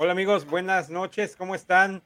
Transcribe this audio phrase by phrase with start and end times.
[0.00, 2.04] Hola amigos, buenas noches, ¿cómo están?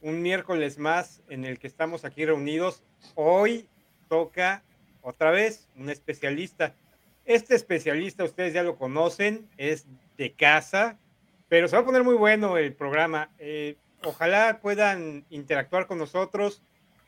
[0.00, 2.82] Un miércoles más en el que estamos aquí reunidos.
[3.16, 3.68] Hoy
[4.08, 4.62] toca
[5.02, 6.74] otra vez un especialista.
[7.26, 9.86] Este especialista, ustedes ya lo conocen, es
[10.16, 10.96] de casa,
[11.50, 13.28] pero se va a poner muy bueno el programa.
[13.38, 16.62] Eh, ojalá puedan interactuar con nosotros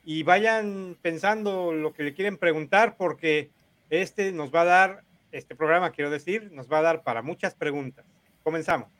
[0.04, 3.48] y vayan pensando lo que le quieren preguntar, porque
[3.88, 7.54] este nos va a dar, este programa quiero decir, nos va a dar para muchas
[7.54, 8.04] preguntas.
[8.42, 8.90] Comenzamos.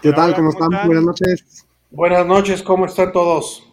[0.00, 0.26] ¿Qué tal?
[0.26, 0.86] hola, ¿Cómo ¿cómo están?
[0.86, 1.66] Buenas noches.
[1.90, 3.68] Buenas noches, ¿cómo están todos?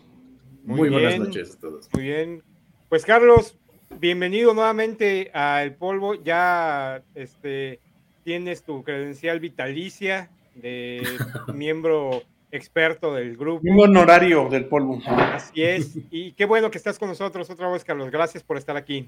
[0.64, 1.90] Muy, buenas bien, noches a todos.
[1.94, 2.44] Muy bien.
[2.90, 3.56] Pues Carlos,
[4.00, 6.16] bienvenido nuevamente a El Polvo.
[6.16, 7.80] Ya este,
[8.24, 11.04] tienes tu credencial vitalicia de
[11.54, 13.62] miembro experto del grupo.
[13.64, 15.00] Un honorario del polvo.
[15.06, 15.96] Así es.
[16.10, 18.10] Y qué bueno que estás con nosotros otra vez, Carlos.
[18.10, 19.08] Gracias por estar aquí.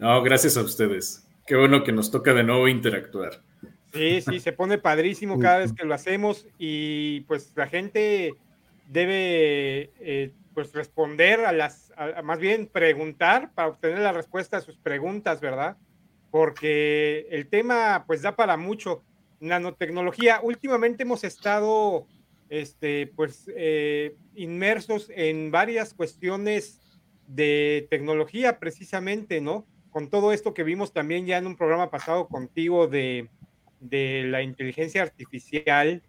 [0.00, 1.24] No, gracias a ustedes.
[1.46, 3.42] Qué bueno que nos toca de nuevo interactuar.
[3.92, 8.34] Sí, sí, se pone padrísimo cada vez que lo hacemos y pues la gente
[8.88, 11.92] debe eh, pues responder a las,
[12.24, 15.76] más bien preguntar para obtener la respuesta a sus preguntas, ¿verdad?
[16.30, 19.02] Porque el tema pues da para mucho.
[19.40, 22.06] Nanotecnología, últimamente hemos estado
[22.48, 26.80] este, pues eh, inmersos en varias cuestiones
[27.26, 29.66] de tecnología precisamente, ¿no?
[29.90, 33.28] Con todo esto que vimos también ya en un programa pasado contigo de,
[33.82, 36.02] de la inteligencia artificial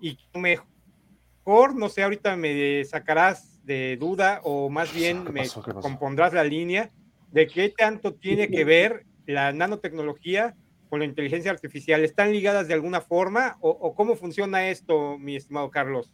[0.00, 5.48] y mejor, no sé, ahorita me sacarás de duda o más bien ¿Qué me
[5.80, 6.90] compondrás la línea
[7.32, 10.54] de qué tanto tiene que ver la nanotecnología
[10.88, 12.04] con la inteligencia artificial.
[12.04, 16.12] ¿Están ligadas de alguna forma o, o cómo funciona esto, mi estimado Carlos?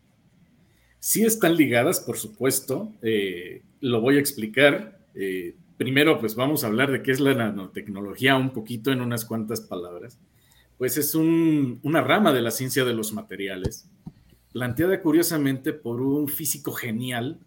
[1.01, 2.93] Sí están ligadas, por supuesto.
[3.03, 5.01] eh, lo voy a explicar.
[5.15, 9.25] Eh, primero, pues vamos a hablar de qué es la nanotecnología un poquito en unas
[9.25, 10.19] cuantas palabras.
[10.81, 13.87] Pues es un- una rama de la ciencia de los materiales,
[14.51, 17.39] planteada curiosamente por un físico genial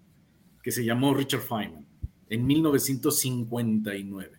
[0.61, 1.87] que se llamó Richard Feynman
[2.29, 4.37] en 1959.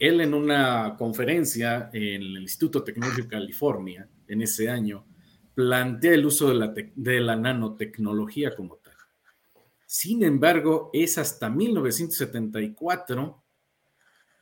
[0.00, 5.06] Él en una conferencia en el Instituto Tecnológico de California en ese año
[5.54, 6.52] plantea el uso
[6.96, 8.96] de la nanotecnología como tal.
[9.86, 13.44] Sin embargo, es hasta 1974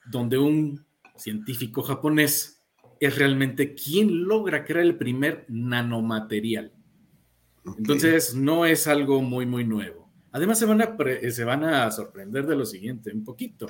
[0.07, 2.54] donde un científico japonés
[3.01, 6.73] es realmente quien logra crear el primer nanomaterial.
[7.79, 10.11] Entonces, no es algo muy, muy nuevo.
[10.33, 13.67] Además, se van, a pre- se van a sorprender de lo siguiente, un poquito.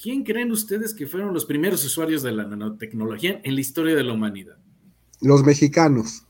[0.00, 4.04] ¿Quién creen ustedes que fueron los primeros usuarios de la nanotecnología en la historia de
[4.04, 4.56] la humanidad?
[5.20, 6.24] Los mexicanos.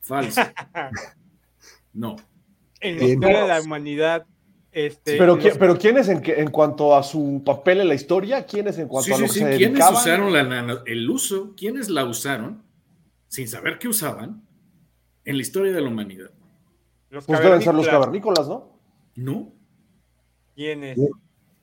[0.00, 0.40] Falso.
[1.92, 2.16] No.
[2.80, 4.26] En la historia de la humanidad,
[4.74, 7.94] este, Pero, los- ¿qui- pero ¿quiénes en, que- en cuanto a su papel en la
[7.94, 8.44] historia?
[8.44, 9.52] ¿Quiénes en cuanto Sí, a lo sí, que sí.
[9.52, 9.94] se ¿Quiénes dedicaban?
[9.94, 11.54] usaron la nano- el uso?
[11.56, 12.62] ¿Quiénes la usaron
[13.28, 14.42] sin saber qué usaban
[15.24, 16.30] en la historia de la humanidad?
[17.10, 18.76] los Pues deben ser los cavernícolas, ¿no?
[19.14, 19.52] No.
[20.56, 20.98] ¿Quiénes?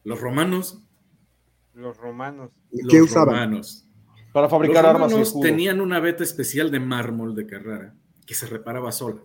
[0.05, 0.81] Los romanos.
[1.73, 2.51] Los romanos.
[2.71, 3.27] ¿Qué los usaban?
[3.35, 3.85] romanos.
[4.31, 5.45] Para Los fabricar armas y romanos escudos.
[5.49, 7.93] tenían una veta especial de mármol de Carrara
[8.25, 9.21] que se reparaba sola.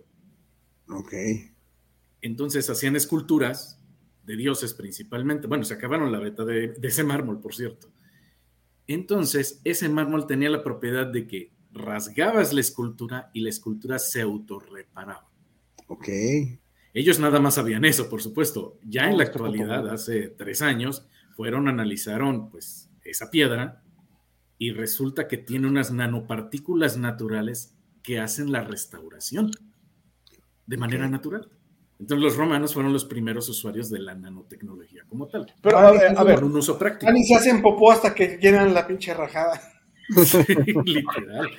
[0.89, 1.13] Ok.
[2.21, 3.76] Entonces hacían esculturas
[4.27, 5.47] de dioses principalmente.
[5.47, 7.89] Bueno, se acabaron la beta de, de ese mármol, por cierto.
[8.85, 14.21] Entonces, ese mármol tenía la propiedad de que rasgabas la escultura y la escultura se
[14.21, 15.29] autorreparaba.
[15.87, 16.09] Ok.
[16.93, 18.77] Ellos nada más sabían eso, por supuesto.
[18.83, 23.81] Ya en la poco actualidad, hace tres años, fueron, analizaron pues esa piedra
[24.57, 29.51] y resulta que tiene unas nanopartículas naturales que hacen la restauración
[30.65, 31.49] de manera natural.
[31.99, 35.51] Entonces los romanos fueron los primeros usuarios de la nanotecnología como tal.
[35.61, 37.09] Pero a ver, a ver, Con un uso práctico.
[37.09, 39.59] Ah, ni se hacen popó hasta que llenan la pinche rajada.
[40.23, 40.37] Sí,
[40.85, 41.49] literal.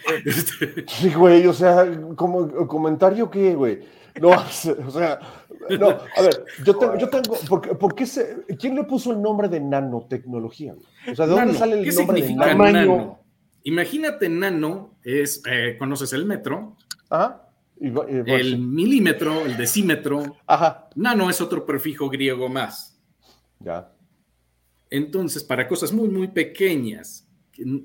[0.87, 1.87] Sí, güey, o sea,
[2.17, 3.81] como comentario que, güey.
[4.21, 4.31] No,
[4.87, 5.19] o sea,
[5.79, 9.13] no, a ver, yo tengo, yo tengo, ¿por, qué- por qué se, ¿quién le puso
[9.13, 10.75] el nombre de nanotecnología?
[10.75, 10.87] güey?
[11.13, 11.59] O sea, ¿de dónde nano.
[11.59, 12.73] sale el ¿Qué nombre de significa nano?
[12.73, 13.19] Nano?
[13.65, 16.77] Imagínate nano, es, eh, conoces el metro,
[17.11, 17.48] Ajá.
[17.81, 20.89] Y y el milímetro, el decímetro, Ajá.
[20.97, 22.99] Nano es otro prefijo griego más.
[23.61, 23.93] Ya.
[24.91, 27.29] Entonces, para cosas muy, muy pequeñas,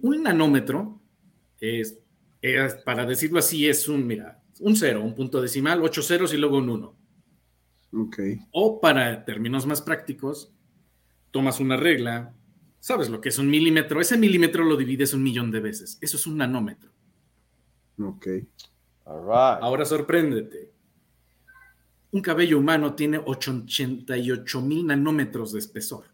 [0.01, 0.99] un nanómetro
[1.59, 1.99] es,
[2.41, 6.37] es, para decirlo así, es un, mira, un cero, un punto decimal, ocho ceros y
[6.37, 6.95] luego un uno.
[7.93, 8.19] Ok.
[8.51, 10.51] O para términos más prácticos,
[11.31, 12.33] tomas una regla,
[12.79, 16.17] sabes lo que es un milímetro, ese milímetro lo divides un millón de veces, eso
[16.17, 16.91] es un nanómetro.
[17.99, 18.27] Ok.
[19.05, 19.63] All right.
[19.63, 20.71] Ahora sorpréndete.
[22.11, 26.05] Un cabello humano tiene 88 mil nanómetros de espesor.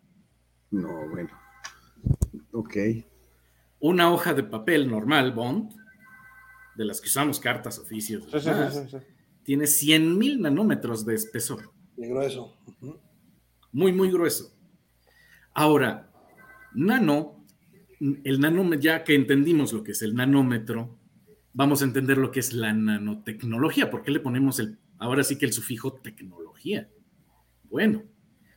[0.71, 1.29] No, bueno.
[2.53, 2.75] Ok.
[3.81, 5.73] Una hoja de papel normal, Bond,
[6.75, 8.97] de las que usamos cartas, oficios, Sí, sí, sí, demás, sí, sí.
[9.43, 11.71] tiene 100 mil nanómetros de espesor.
[11.97, 12.55] De grueso.
[13.71, 14.53] Muy, muy grueso.
[15.53, 16.11] Ahora,
[16.73, 17.45] nano,
[17.99, 20.98] el nanómetro, ya que entendimos lo que es el nanómetro,
[21.53, 23.89] vamos a entender lo que es la nanotecnología.
[23.89, 26.89] ¿Por qué le ponemos el, ahora sí que el sufijo tecnología?
[27.69, 28.03] Bueno,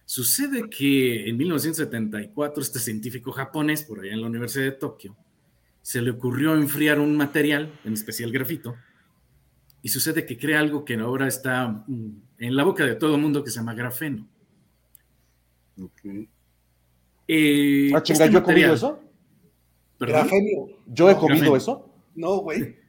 [0.05, 5.17] sucede que en 1974 este científico japonés, por allá en la Universidad de Tokio,
[5.83, 8.77] se le ocurrió enfriar un material, en especial grafito,
[9.83, 13.21] y sucede que crea algo que ahora está mm, en la boca de todo el
[13.21, 14.29] mundo que se llama grafeno.
[15.81, 16.01] Ok.
[17.27, 19.01] Eh, Ah, chinga, este ¿yo he comido eso?
[19.99, 20.21] ¿Perdón?
[20.21, 20.69] Grafenio.
[20.87, 21.57] ¿Yo he comido grafeno.
[21.57, 21.95] eso?
[22.15, 22.82] No, güey.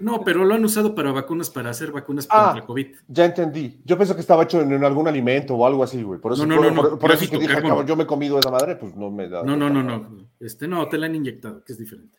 [0.00, 2.46] No, pero lo han usado para vacunas, para hacer vacunas Ah.
[2.52, 2.86] contra COVID.
[3.08, 3.80] Ya entendí.
[3.84, 6.20] Yo pensé que estaba hecho en, en algún alimento o algo así, güey.
[6.20, 7.96] Por eso, No, no, por, no, no, por- por eso es que dije, cabrón, yo
[7.96, 9.42] me he comido esa madre, pues no me da.
[9.42, 10.26] No, no, no, no.
[10.38, 12.18] Este, no, te la han inyectado, que es diferente.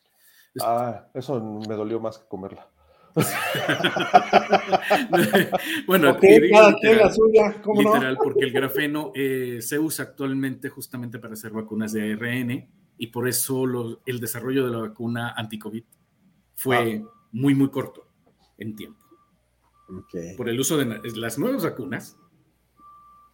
[0.62, 2.68] Ah, eso me dolió más que comerla.
[5.88, 7.62] bueno, quien la literal, suya.
[7.62, 7.94] ¿Cómo no?
[7.94, 13.07] literal, porque el grafeno eh, se usa actualmente justamente para hacer vacunas de ARN y
[13.07, 15.83] por eso lo- el desarrollo de la vacuna anti-COVID
[16.56, 18.07] fue muy, muy corto
[18.57, 19.00] en tiempo.
[20.38, 20.86] Por el uso de
[21.16, 22.18] las nuevas vacunas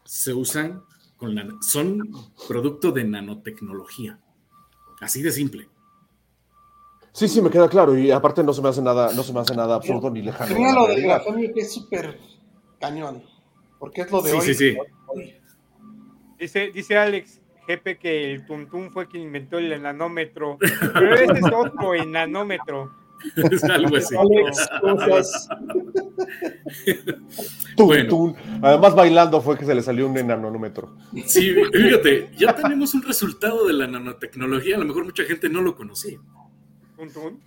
[0.06, 0.84] se usan
[1.18, 2.02] con la, son
[2.48, 4.20] producto de nanotecnología.
[5.00, 5.70] Así de simple.
[7.14, 7.98] Sí, sí, me queda claro.
[7.98, 10.54] Y aparte no se me hace nada, no se me hace nada absurdo ni lejano.
[10.54, 11.24] Tenía la lo del realidad.
[11.26, 12.20] grafenio que es súper
[12.80, 13.24] cañón.
[13.80, 14.46] Porque es lo de Sí, hoy.
[14.46, 14.78] sí, sí.
[15.08, 15.36] Hoy.
[16.40, 20.58] Dice, dice Alex Jepe que el Tuntún fue quien inventó el nanómetro.
[20.94, 22.92] Pero ese es otro, el nanómetro.
[23.36, 24.16] Es algo así.
[28.62, 30.96] Además, bailando fue que se le salió un enanómetro.
[31.26, 34.76] Sí, fíjate, ya tenemos un resultado de la nanotecnología.
[34.76, 36.20] A lo mejor mucha gente no lo conocía.
[36.96, 37.42] Tuntún.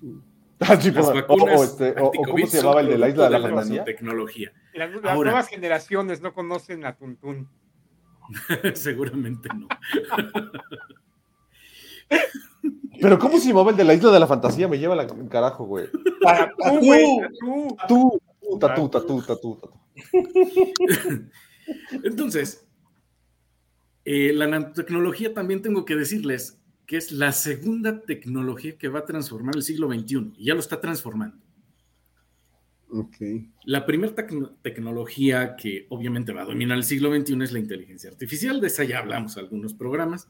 [0.64, 3.24] Ah, sí, Las o- vacunas o, este, o- ¿cómo se llamaba el de la isla
[3.28, 4.52] de la nanotecnología.
[4.74, 5.30] Las, las Ahora.
[5.32, 7.48] nuevas generaciones no conocen a Tuntún.
[8.74, 9.66] Seguramente no.
[13.00, 14.68] Pero ¿cómo se llamaba el de la isla de la fantasía?
[14.68, 15.86] Me lleva la el carajo, güey.
[15.90, 17.04] Tú, tú, güey,
[17.48, 17.76] tú.
[17.78, 18.20] Tatú,
[18.60, 19.78] tatú, tatú, tatú, tatú.
[22.02, 22.66] Entonces,
[24.04, 29.04] eh, la nanotecnología también tengo que decirles que es la segunda tecnología que va a
[29.06, 31.36] transformar el siglo XXI y ya lo está transformando.
[32.90, 33.16] Ok.
[33.64, 38.10] La primera tecno- tecnología que obviamente va a dominar el siglo XXI es la inteligencia
[38.10, 40.28] artificial, de esa ya hablamos en algunos programas.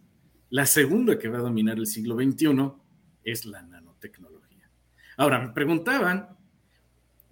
[0.52, 2.72] La segunda que va a dominar el siglo XXI
[3.24, 4.68] es la nanotecnología.
[5.16, 6.36] Ahora, me preguntaban,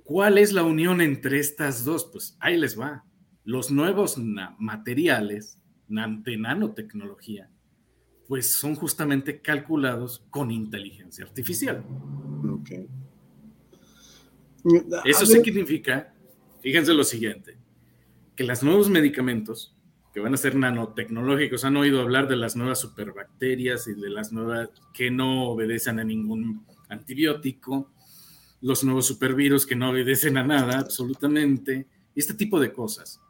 [0.05, 2.09] ¿cuál es la unión entre estas dos?
[2.11, 3.05] Pues ahí les va.
[3.45, 7.51] Los nuevos na- materiales de nanotecnología,
[8.27, 11.85] pues son justamente calculados con inteligencia artificial.
[12.49, 12.71] Ok.
[15.05, 16.15] Eso significa,
[16.63, 17.59] fíjense lo siguiente,
[18.35, 19.77] que los nuevos medicamentos
[20.13, 24.33] que van a ser nanotecnológicos, han oído hablar de las nuevas superbacterias y de las
[24.33, 27.91] nuevas que no obedecen a ningún antibiótico,
[28.61, 33.21] los nuevos supervirus que no obedecen a nada absolutamente, este tipo de cosas.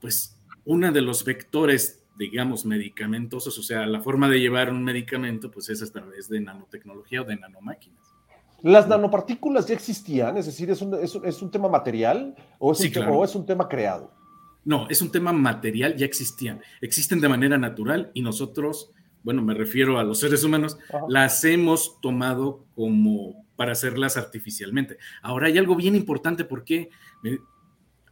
[0.00, 5.50] Pues uno de los vectores, digamos, medicamentosos, o sea, la forma de llevar un medicamento,
[5.50, 8.02] pues es a través de nanotecnología o de nanomáquinas.
[8.62, 10.36] ¿Las nanopartículas ya existían?
[10.36, 12.98] Es decir, ¿es un, es un- es un tema material o es, Sí, un, te-
[13.00, 13.18] claro.
[13.18, 14.10] o es un tema creado?
[14.68, 16.60] No, es un tema material, ya existían.
[16.82, 18.90] Existen de manera natural y nosotros,
[19.22, 21.06] bueno, me refiero a los seres humanos, Ajá.
[21.08, 24.98] las hemos tomado como para hacerlas artificialmente.
[25.22, 26.90] Ahora hay algo bien importante porque
[27.24, 27.38] eh,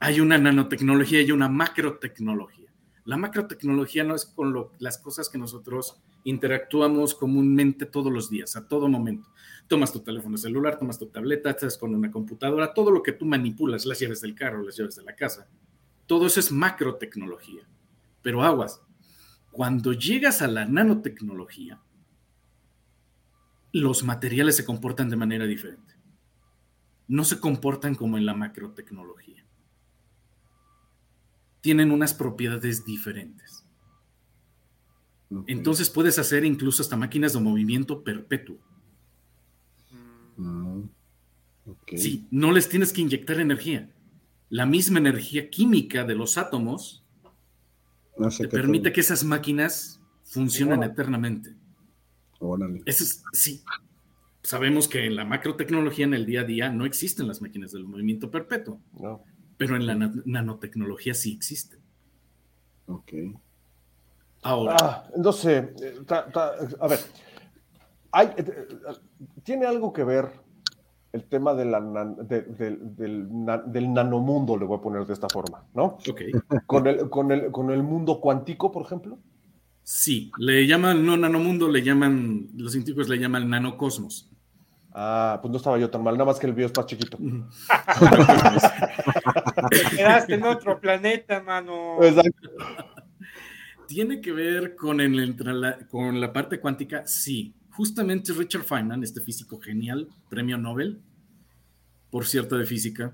[0.01, 2.73] hay una nanotecnología y una macrotecnología.
[3.05, 8.57] La macrotecnología no es con lo- las cosas que nosotros interactuamos comúnmente todos los días,
[8.57, 9.29] a todo momento.
[9.69, 13.27] Tomas tu teléfono celular, tomas tu tableta, estás con una computadora, todo lo que tú
[13.27, 15.47] manipulas, las llaves del carro, las llaves de la casa,
[16.07, 17.63] todo eso es macrotecnología.
[18.23, 18.81] Pero aguas,
[19.51, 21.81] cuando llegas a la nanotecnología,
[23.73, 25.95] los materiales se comportan de manera diferente.
[27.09, 29.45] No se comportan como en la macrotecnología.
[31.61, 33.65] Tienen unas propiedades diferentes.
[35.47, 38.59] Entonces puedes hacer incluso hasta máquinas de movimiento perpetuo.
[40.37, 40.85] Mm,
[41.67, 41.93] Ok.
[41.97, 43.91] Sí, no les tienes que inyectar energía.
[44.49, 47.05] La misma energía química de los átomos
[48.17, 51.55] No sé permite que esas máquinas funcionen eternamente.
[52.39, 52.83] Órale.
[52.87, 53.63] Eso es, sí.
[54.43, 57.85] Sabemos que en la macrotecnología, en el día a día, no existen las máquinas del
[57.85, 59.23] movimiento perpetuo, ¿no?
[59.57, 61.81] pero en la na- nanotecnología sí existen.
[62.87, 63.13] Ok.
[64.43, 67.01] Ahora, Ah, entonces, eh, ta- ta- a ver,
[68.13, 68.67] hay, eh, eh,
[69.43, 70.31] tiene algo que ver
[71.17, 75.05] el tema de la nan- de- del- del na- del nanomundo, le voy a poner
[75.07, 75.99] de esta forma, ¿no?
[76.09, 76.21] ok.
[76.67, 79.19] Con el, con el, con el mundo cuántico, por ejemplo.
[79.83, 84.31] Sí, le llaman, no nanomundo, le llaman, los científicos le llaman nanocosmos.
[84.99, 87.19] Ah, pues no estaba yo tan mal, nada más que el mío es más chiquito.
[89.71, 92.03] Te quedaste en otro planeta, mano.
[92.03, 92.51] Exacto.
[93.87, 95.37] ¿Tiene que ver con, el,
[95.89, 97.07] con la parte cuántica?
[97.07, 97.55] Sí.
[97.77, 101.03] Justamente Richard Feynman, este físico genial, premio Nobel,
[102.11, 103.13] por cierto, de física,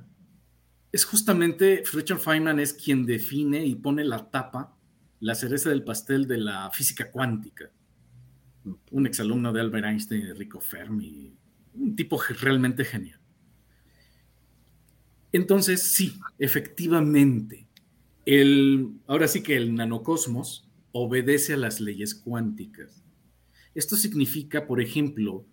[0.93, 4.77] es justamente, Richard Feynman es quien define y pone la tapa,
[5.19, 7.73] la cereza del pastel de la física cuántica.
[8.93, 11.35] Un exalumno de Albert Einstein, de Rico Fermi,
[11.75, 13.19] un tipo realmente genial.
[15.33, 17.67] Entonces, sí, efectivamente,
[18.27, 23.02] el, ahora sí que el nanocosmos obedece a las leyes cuánticas.
[23.75, 25.45] Esto significa, por ejemplo,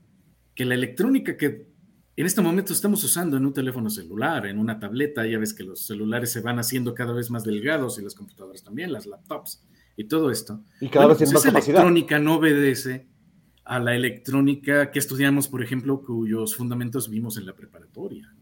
[0.55, 1.67] que la electrónica que
[2.15, 5.63] en este momento estamos usando en un teléfono celular, en una tableta, ya ves que
[5.63, 9.63] los celulares se van haciendo cada vez más delgados y las computadoras también, las laptops
[9.95, 10.61] y todo esto.
[10.81, 11.77] Y cada Bueno, vez pues más esa capacidad.
[11.77, 13.07] electrónica no obedece
[13.63, 18.33] a la electrónica que estudiamos, por ejemplo, cuyos fundamentos vimos en la preparatoria.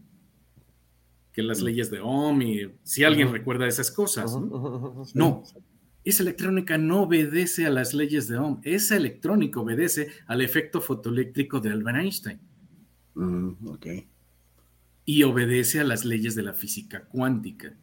[1.31, 4.31] Que las leyes de Ohm y si alguien recuerda esas cosas.
[4.33, 5.03] ¿no?
[5.13, 5.43] No,
[6.09, 8.61] esa electrónica no obedece a las leyes de Ohm.
[8.63, 12.39] Esa electrónica obedece al efecto fotoeléctrico de Albert Einstein
[13.15, 13.87] Mm, ok.
[15.05, 17.75] y obedece a las leyes de la física cuántica.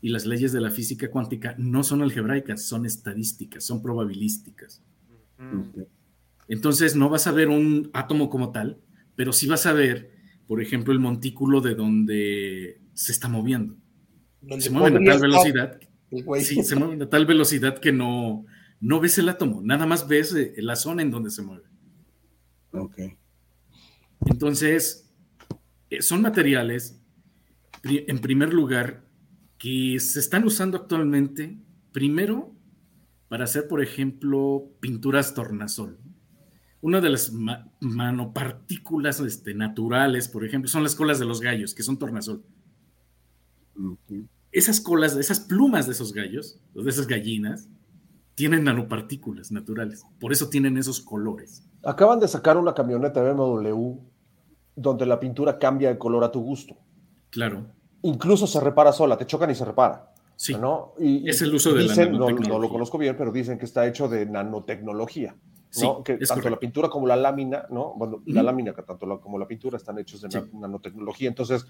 [0.00, 4.82] Y las leyes de la física cuántica no son algebraicas, son estadísticas, son probabilísticas.
[5.38, 5.80] Mm.
[6.48, 8.78] Entonces no vas a ver un átomo como tal,
[9.16, 10.12] pero sí vas a ver,
[10.46, 13.76] por ejemplo, el montículo de donde se está moviendo.
[14.40, 16.42] Donde Se mueve a tal velocidad el güey.
[16.42, 18.46] Sí, se mueve a tal velocidad que no,
[18.80, 21.64] no ves el átomo, nada más ves eh, la zona en donde se mueve.
[22.72, 22.98] Ok.
[24.26, 25.10] Entonces,
[25.90, 27.00] eh, son materiales,
[27.84, 29.04] en primer lugar,
[29.58, 31.58] que se están usando actualmente,
[31.92, 32.54] primero,
[33.28, 35.98] para hacer, por ejemplo, pinturas tornasol.
[36.80, 41.74] Una de las ma- manopartículas este, naturales, por ejemplo, son las colas de los gallos,
[41.74, 42.44] que son tornasol.
[43.76, 44.12] ok.
[44.58, 47.68] Esas colas, esas plumas de esos gallos, de esas gallinas,
[48.34, 50.04] tienen nanopartículas naturales.
[50.20, 51.62] Por eso tienen esos colores.
[51.84, 53.94] Acaban de sacar una camioneta BMW
[54.74, 56.76] donde la pintura cambia de color a tu gusto.
[57.30, 57.66] Claro.
[58.02, 60.12] Incluso se repara sola, te chocan y se repara.
[60.36, 60.54] Sí.
[60.54, 60.92] ¿no?
[60.98, 62.66] Y, Es el uso de la dicen, no- no, nanotecnología.
[62.68, 65.34] lo conozco bien, pero dicen que está hecho de nanotecnología.
[65.70, 66.02] Sí, ¿no?
[66.02, 67.92] que tanto la pintura como la lámina, ¿no?
[67.96, 70.38] Bueno, la lámina que tanto la- como la pintura están hechos de Sí.
[70.52, 71.28] na- nanotecnología.
[71.28, 71.66] Entonces,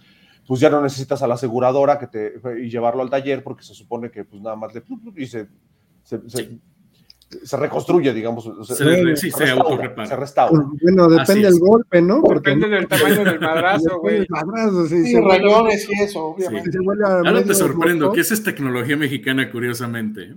[0.47, 3.75] pues ya no necesitas a la aseguradora que te, y llevarlo al taller porque se
[3.75, 4.83] supone que pues nada más le
[5.17, 5.49] y se,
[6.05, 6.61] se, se- Sí.
[7.43, 8.45] se reconstruye, digamos.
[8.69, 10.07] Se re- sí, se restaura, autorrepara.
[10.09, 10.65] Se restaura.
[10.81, 12.23] Bueno, depende del golpe, ¿no?
[12.23, 14.19] Porque Depende del tamaño del madrazo, güey.
[14.21, 16.71] del madrazo, sí, Sí, se rayones y eso, obviamente.
[16.71, 20.37] se a Ahora te sorprendo que esa es tecnología mexicana, curiosamente.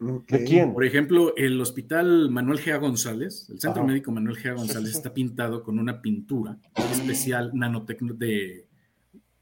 [0.00, 0.72] ¿De quién?
[0.72, 2.78] Por ejemplo, el hospital Manuel G.
[2.80, 3.88] González, el Centro Ajá.
[3.92, 4.54] Médico Manuel G.
[4.56, 4.96] González, sí, sí.
[4.96, 6.56] está pintado con una pintura
[6.92, 8.66] especial nanotecno- de,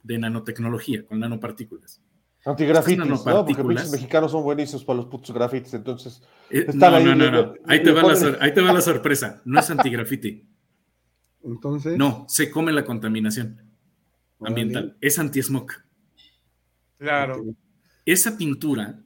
[0.02, 2.00] de nanotecnología, con nanopartículas.
[2.44, 3.22] Antigrafitis, ¿no?
[3.44, 6.22] Porque pinches mexicanos son buenísimos para los putos grafitis, entonces.
[6.50, 7.52] Eh, no, ahí, no, no, no.
[7.52, 9.42] le- Ahí te, le va la, ponen- sor- ahí te va la sorpresa.
[9.44, 10.44] No es antigrafiti.
[11.44, 11.96] Entonces.
[11.96, 13.62] No, se come la contaminación
[14.40, 14.96] ambiental.
[15.00, 15.70] Es anti-smog.
[16.98, 17.44] Claro.
[18.04, 19.00] Esa pintura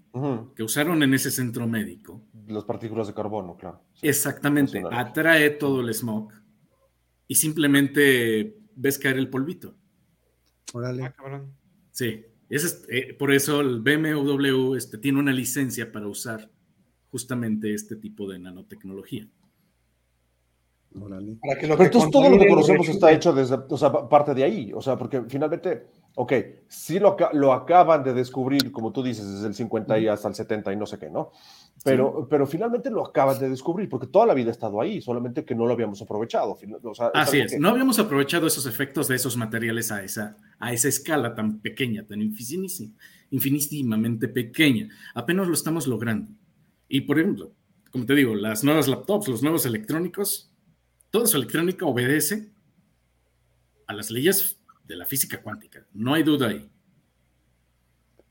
[0.55, 3.81] Que usaron en ese centro médico, Las partículas de carbono, claro.
[3.95, 4.09] Sí.
[4.09, 6.33] exactamente, atrae todo el smog
[7.27, 9.75] y simplemente ves caer el polvito.
[10.75, 11.05] Órale.
[11.05, 11.55] Ah, cabrón.
[11.91, 16.51] Sí, es, eh, por eso el BMW este, tiene una licencia para usar
[17.11, 19.27] justamente este tipo de nanotecnología.
[21.01, 21.37] Órale.
[21.41, 23.91] Para que lo Pero que entonces todo lo que conocemos está hecho desde, o sea,
[23.91, 26.33] parte de ahí, o sea, porque finalmente, ok,
[26.69, 30.35] sí lo, lo acaban de descubrir, como tú dices, desde el 50 y hasta el
[30.35, 31.33] 70 y no sé qué, ¿no?
[31.85, 35.45] Pero, pero finalmente lo acaban de descubrir, porque toda la vida ha estado ahí, solamente
[35.45, 36.57] que no lo habíamos aprovechado.
[36.83, 40.37] o sea, Así es, que- no habíamos aprovechado esos efectos de esos materiales a esa,
[40.59, 42.93] a esa escala tan pequeña, tan infinísima-
[43.31, 44.89] infinísimamente pequeña.
[45.15, 46.31] Apenas lo estamos logrando.
[46.89, 47.53] Y por ejemplo,
[47.91, 50.53] como te digo, las nuevas laptops, los nuevos electrónicos,
[51.11, 52.51] toda su electrónica obedece
[53.87, 54.59] a las leyes
[54.93, 56.69] de la física cuántica, no hay duda ahí.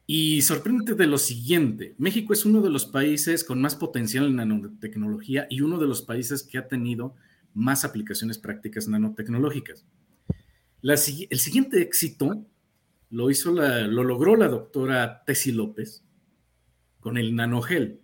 [0.05, 4.35] Y sorprende de lo siguiente, México es uno de los países con más potencial en
[4.35, 7.15] nanotecnología y uno de los países que ha tenido
[7.53, 9.85] más aplicaciones prácticas nanotecnológicas.
[10.81, 12.45] La el siguiente éxito
[13.09, 16.03] lo, hizo la- lo logró la doctora Tessie López
[16.99, 18.01] con el nanogel.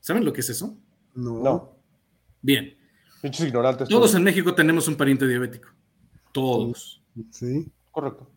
[0.00, 0.78] ¿Saben lo que es eso?
[1.14, 1.42] No.
[1.42, 1.76] No,
[2.40, 2.76] Bien,
[3.20, 3.88] pinches ignorantes.
[3.88, 4.14] todos todos.
[4.14, 5.68] en México tenemos un pariente diabético.
[6.32, 7.02] Todos.
[7.32, 7.66] Sí.
[7.98, 8.30] Correcto.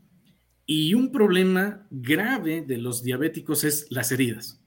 [0.66, 4.60] Y un problema grave de los diabéticos es las heridas,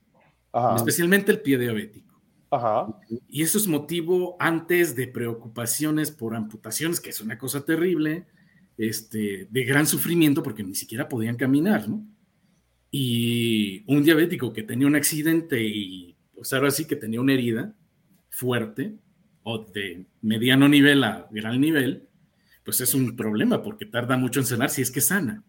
[0.52, 0.76] Ajá.
[0.76, 2.22] especialmente el pie diabético.
[2.48, 2.86] Ajá.
[3.28, 8.26] Y eso es motivo antes de preocupaciones por amputaciones, que es una cosa terrible,
[8.78, 12.06] este, de gran sufrimiento porque ni siquiera podían caminar, ¿no?
[12.92, 17.74] Y un diabético que tenía un accidente y, pues ahora sí que tenía una herida
[18.30, 18.94] fuerte
[19.42, 22.08] o de mediano nivel a gran nivel,
[22.64, 25.44] pues es un problema porque tarda mucho en sanar si es que sana.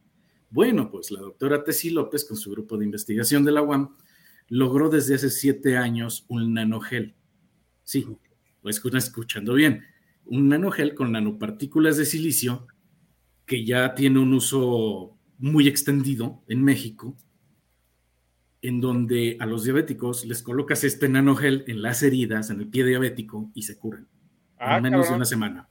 [0.49, 3.95] Bueno, pues la doctora Tessie López con su grupo de investigación de la UAM
[4.47, 7.15] logró desde hace siete años un nanogel.
[7.83, 8.05] Sí,
[8.61, 9.83] lo escuchando bien.
[10.25, 12.67] Un nanogel con nanopartículas de silicio
[13.45, 17.15] que ya tiene un uso muy extendido en México,
[18.61, 22.85] en donde a los diabéticos les colocas este nanogel en las heridas, en el pie
[22.85, 24.07] diabético, y se curan
[24.57, 25.69] Ah, en menos de una semana.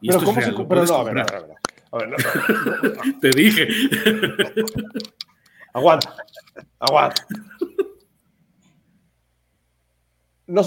[0.00, 1.56] Y Pero ¿cómo se pero no, a ver, a ver, a ver.
[1.92, 2.16] A ver, no.
[3.20, 3.68] Te dije.
[5.72, 6.16] Aguanta.
[6.78, 7.26] Aguanta.
[10.46, 10.62] No,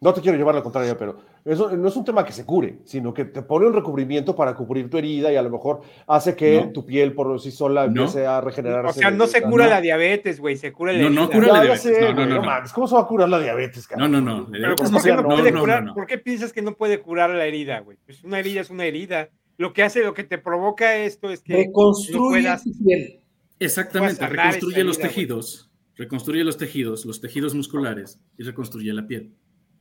[0.00, 1.20] no te quiero llevar la contraria, pero
[1.52, 4.54] eso no es un tema que se cure, sino que te pone un recubrimiento para
[4.54, 6.72] cubrir tu herida y a lo mejor hace que No.
[6.72, 8.02] tu piel por sí sola No.
[8.02, 8.98] empiece a regenerarse.
[8.98, 9.50] O sea, no se No.
[9.50, 9.70] cura No.
[9.70, 11.82] la diabetes, güey, se cura la No, no cura la diabetes.
[11.82, 12.62] sé, No, no, no, no, no.
[12.74, 14.12] ¿cómo se va a curar la diabetes, No, cabrón?
[14.12, 14.36] no, no.
[14.40, 15.80] La Pero diabetes ¿por no qué no, no, puede no, curar?
[15.82, 15.94] no, no.
[15.94, 17.96] ¿Por qué piensas que no puede curar la herida, güey?
[18.04, 19.30] Pues una herida es una herida.
[19.58, 23.20] Lo que hace, lo que te provoca esto es que no Reconstruye puedas- tu piel.
[23.58, 25.14] Exactamente, reconstruye los herida, güey.
[25.14, 29.32] tejidos, reconstruye los tejidos, los tejidos musculares y reconstruye la piel.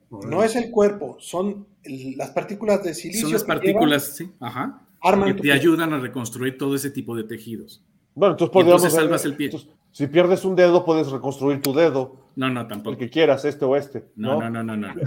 [0.10, 3.24] No es el cuerpo, son el- las partículas de silicio.
[3.24, 7.16] Son las que partículas, sí, ajá, arman que te ayudan a reconstruir todo ese tipo
[7.16, 7.84] de tejidos.
[8.14, 8.94] Bueno, entonces Y entonces podríamos.
[8.94, 9.48] salvas el pie.
[9.48, 12.98] entonces, si pierdes un dedo, puedes reconstruir tu dedo, No, no, el tampoco.
[12.98, 14.06] que quieras, este o este.
[14.16, 15.02] No, No, no, no, no, no.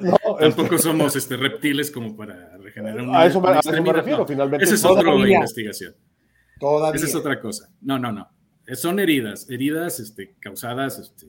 [0.00, 3.92] No, Tampoco somos este, reptiles como para regenerar un A eso me, a eso me
[3.92, 4.26] refiero, no.
[4.26, 4.64] finalmente.
[4.64, 5.94] Esa es otra investigación.
[6.60, 6.96] Todavía.
[6.96, 7.68] Esa es otra cosa.
[7.80, 8.28] No, no, no.
[8.74, 11.26] Son heridas, heridas este, causadas este,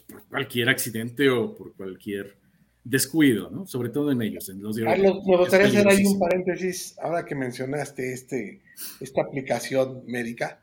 [0.00, 2.36] pues, por cualquier accidente o por cualquier
[2.84, 3.66] descuido, ¿no?
[3.66, 4.76] Sobre todo en ellos, en los.
[4.78, 8.62] Carlos, me gustaría Es hacer ahí un paréntesis ahora que mencionaste este,
[9.00, 10.60] esta aplicación médica,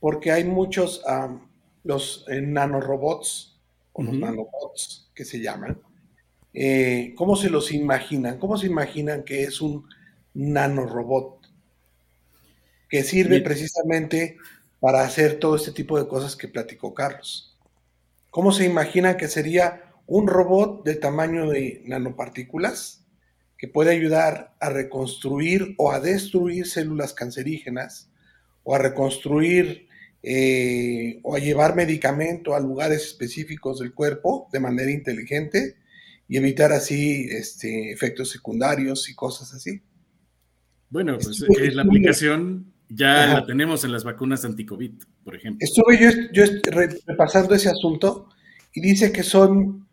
[0.00, 1.02] porque hay muchos,
[1.82, 3.58] los eh, nanorobots,
[3.92, 5.80] o los nanobots que se llaman.
[6.52, 8.38] Eh, ¿Cómo se los imaginan?
[8.38, 9.88] ¿Cómo se imaginan que es un
[10.34, 11.46] nanorobot?
[12.88, 14.36] Que sirve precisamente
[14.80, 17.45] para hacer todo este tipo de cosas que platicó Carlos.
[18.36, 23.02] ¿Cómo se imaginan que sería un robot de tamaño de nanopartículas
[23.56, 28.10] que puede ayudar a reconstruir o a destruir células cancerígenas
[28.62, 29.88] o a reconstruir
[30.22, 35.76] eh, o a llevar medicamento a lugares específicos del cuerpo de manera inteligente
[36.28, 39.80] y evitar así este, efectos secundarios y cosas así?
[40.90, 43.34] Bueno, pues Estuve- eh, la aplicación ya Ajá.
[43.40, 44.92] la tenemos en las vacunas anti-COVID,
[45.24, 45.58] por ejemplo.
[45.60, 45.98] Estuve
[46.32, 46.42] yo,
[47.06, 48.28] repasando ese asunto
[48.72, 49.86] y dice que son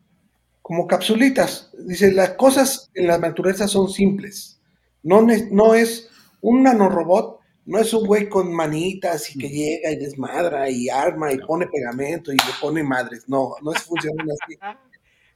[0.62, 1.72] como capsulitas.
[1.78, 4.60] Dice, las cosas en la naturaleza son simples.
[5.02, 6.10] No, no es
[6.42, 11.32] un nanorobot, no es un güey con manitas y que llega y desmadra y arma
[11.32, 13.26] y pone pegamento y le pone madres.
[13.28, 14.58] No, no es funcionan así.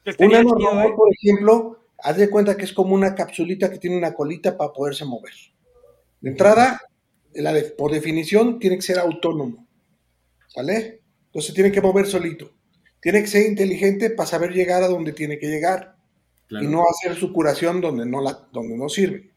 [0.04, 0.96] Que Un estaría chido, nanorobot, ¿eh?
[0.96, 4.72] por ejemplo, haz de cuenta que es como una capsulita que tiene una colita para
[4.72, 5.34] poderse mover.
[6.22, 6.80] De entrada,
[7.42, 9.68] la de- por definición, tiene que ser autónomo.
[10.48, 11.02] ¿Sale?
[11.28, 12.52] Entonces tiene que mover solito.
[13.02, 15.96] Tiene que ser inteligente para saber llegar a donde tiene que llegar
[16.48, 16.66] Claro.
[16.66, 19.32] y no hacer su curación donde no, la, donde no sirve.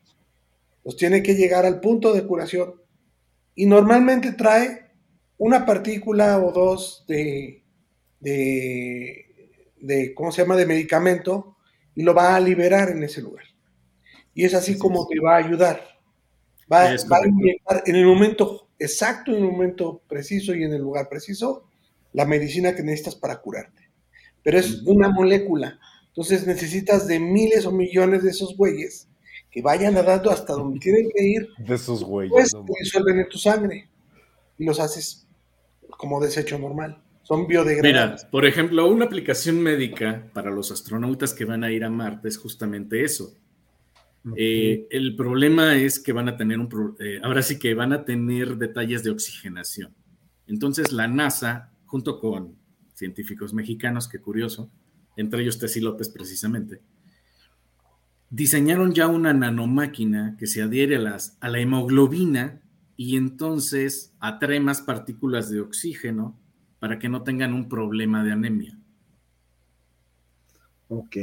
[0.82, 2.74] Pues tiene que llegar al punto de curación.
[3.54, 4.90] Y normalmente trae
[5.38, 7.64] una partícula o dos de,
[8.20, 9.26] de,
[9.80, 11.56] de, ¿cómo se llama?, de medicamento
[11.94, 13.44] y lo va a liberar en ese lugar.
[14.34, 15.08] Y es así como es.
[15.08, 15.99] te va a ayudar.
[16.72, 16.94] Va, a
[17.86, 21.64] en el momento exacto, en el momento preciso y en el lugar preciso
[22.12, 23.88] la medicina que necesitas para curarte.
[24.42, 25.78] Pero es una molécula.
[26.08, 29.08] Entonces necesitas de miles o millones de esos güeyes
[29.50, 32.32] que vayan nadando hasta donde tienen que ir, De esos güeyes.
[32.32, 33.88] pues no disuelven en tu sangre
[34.58, 35.26] y los haces
[35.88, 37.02] como desecho normal.
[37.22, 38.24] Son Mira, biodegradables.
[38.24, 42.38] por ejemplo, una aplicación médica para los astronautas que van a ir a Marte es
[42.38, 43.34] justamente eso.
[44.36, 47.92] Eh, el problema es que van a tener un, pro- eh, ahora sí que van
[47.92, 49.94] a tener detalles de oxigenación.
[50.46, 52.56] Entonces la NASA, junto con
[52.92, 54.70] científicos mexicanos, qué curioso,
[55.16, 56.82] entre ellos Tessie López precisamente,
[58.28, 62.60] diseñaron ya una nanomáquina que se adhiere a, las, a la hemoglobina
[62.96, 66.38] y entonces atrae más partículas de oxígeno
[66.78, 68.78] para que no tengan un problema de anemia.
[70.88, 71.16] Ok.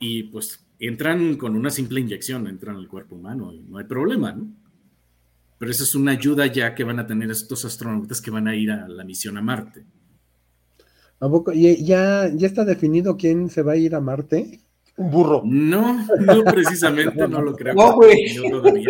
[0.00, 4.32] Y pues entran con una simple inyección, entran al cuerpo humano y no hay problema,
[4.32, 4.48] ¿no?
[5.58, 8.54] Pero eso es una ayuda ya que van a tener estos astronautas que van a
[8.54, 9.84] ir a la misión a Marte.
[11.20, 11.52] ¿A poco?
[11.52, 14.60] ¿Y ya, ya está definido quién se va a ir a Marte?
[14.96, 15.42] Un burro.
[15.44, 17.74] No, no precisamente, no lo creo.
[17.76, 18.86] No, güey.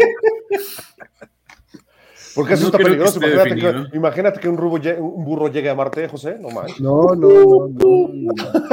[2.35, 3.19] Porque eso No está peligroso.
[3.19, 3.89] Imagínate que, definido.
[3.95, 6.37] imagínate que un, rubo un burro llegue a Marte, José.
[6.41, 6.81] No manches.
[6.81, 8.33] No, no, no, no.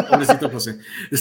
[0.10, 0.78] Pobrecito José.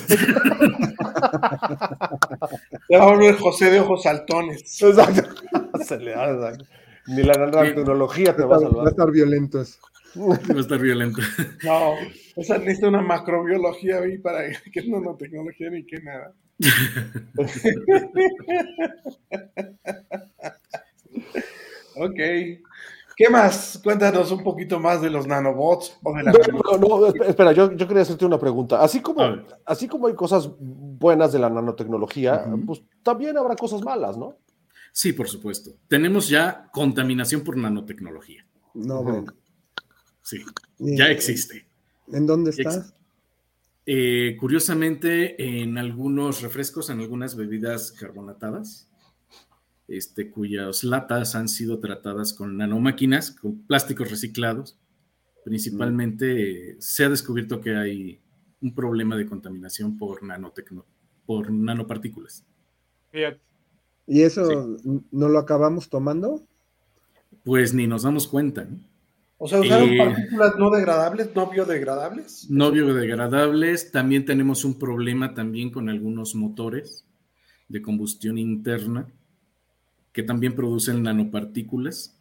[2.89, 4.83] Se va a volver José de ojos saltones.
[4.83, 5.23] Exacto.
[5.85, 6.65] Se le da, exacto.
[7.07, 8.89] Ni la nanotecnología te va a Va a salvar.
[8.89, 9.79] estar violento eso.
[10.17, 11.21] va a estar violento.
[11.65, 11.95] No,
[12.37, 14.41] esa necesita una macrobiología ahí para
[14.73, 16.33] que no nanotecnología ni que nada.
[21.97, 22.19] ok.
[23.17, 23.81] ¿Qué más?
[23.83, 26.39] Cuéntanos un poquito más de los nanobots o de la No,
[26.79, 28.83] no, no, esp- espera, yo, yo quería hacerte una pregunta.
[28.83, 29.23] Así como,
[29.65, 34.37] así como hay cosas buenas de la nanotecnología, pues también habrá cosas malas, ¿no?
[34.91, 35.71] Sí, por supuesto.
[35.87, 38.45] Tenemos ya contaminación por nanotecnología.
[38.75, 39.05] No, Ujú.
[39.13, 39.33] bueno.
[40.23, 40.39] Sí,
[40.81, 41.67] Y- ya existe.
[42.13, 42.79] ¿En dónde Ya está?
[42.81, 42.99] existe.
[43.87, 48.89] Eh, curiosamente, en algunos refrescos, en algunas bebidas carbonatadas,
[49.89, 54.79] este, cuyas latas han sido tratadas con nanomáquinas, con plásticos reciclados,
[55.45, 58.21] principalmente se ha descubierto que hay
[58.61, 60.85] un problema de contaminación por, nanotecno-
[61.27, 62.45] por nanopartículas.
[63.13, 63.41] Fíjate.
[64.07, 64.77] ¿Y eso
[65.11, 66.43] no lo acabamos tomando?
[67.45, 68.65] Pues ni nos damos cuenta.
[68.65, 68.79] ¿no?
[69.39, 69.99] O sea, usaron Eh.
[69.99, 72.51] partículas no degradables, no biodegradables.
[72.51, 77.05] No biodegradables, también tenemos un problema también con algunos motores
[77.69, 79.07] de combustión interna
[80.15, 82.17] que también producen nanopartículas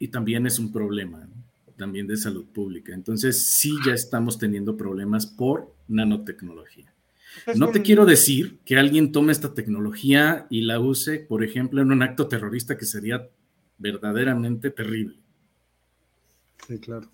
[0.00, 1.42] y también es un problema ¿no?
[1.76, 2.92] también de salud pública.
[2.94, 6.92] Entonces sí ya estamos teniendo problemas por nanotecnología.
[7.54, 11.80] No te un- quiero decir que alguien tome esta tecnología y la use, por ejemplo,
[11.82, 13.28] en un acto terrorista que sería
[13.78, 15.16] verdaderamente terrible.
[16.66, 17.10] Sí, claro.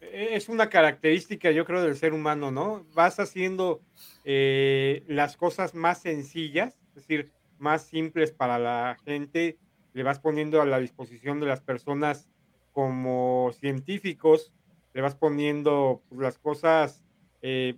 [0.00, 2.84] es una característica, yo creo, del ser humano, ¿no?
[2.94, 3.80] Vas haciendo
[4.24, 9.58] eh, las cosas más sencillas, es decir, más simples para la gente,
[9.92, 12.28] le vas poniendo a la disposición de las personas
[12.72, 14.52] como científicos,
[14.94, 17.02] le vas poniendo pues, las cosas,
[17.42, 17.76] eh,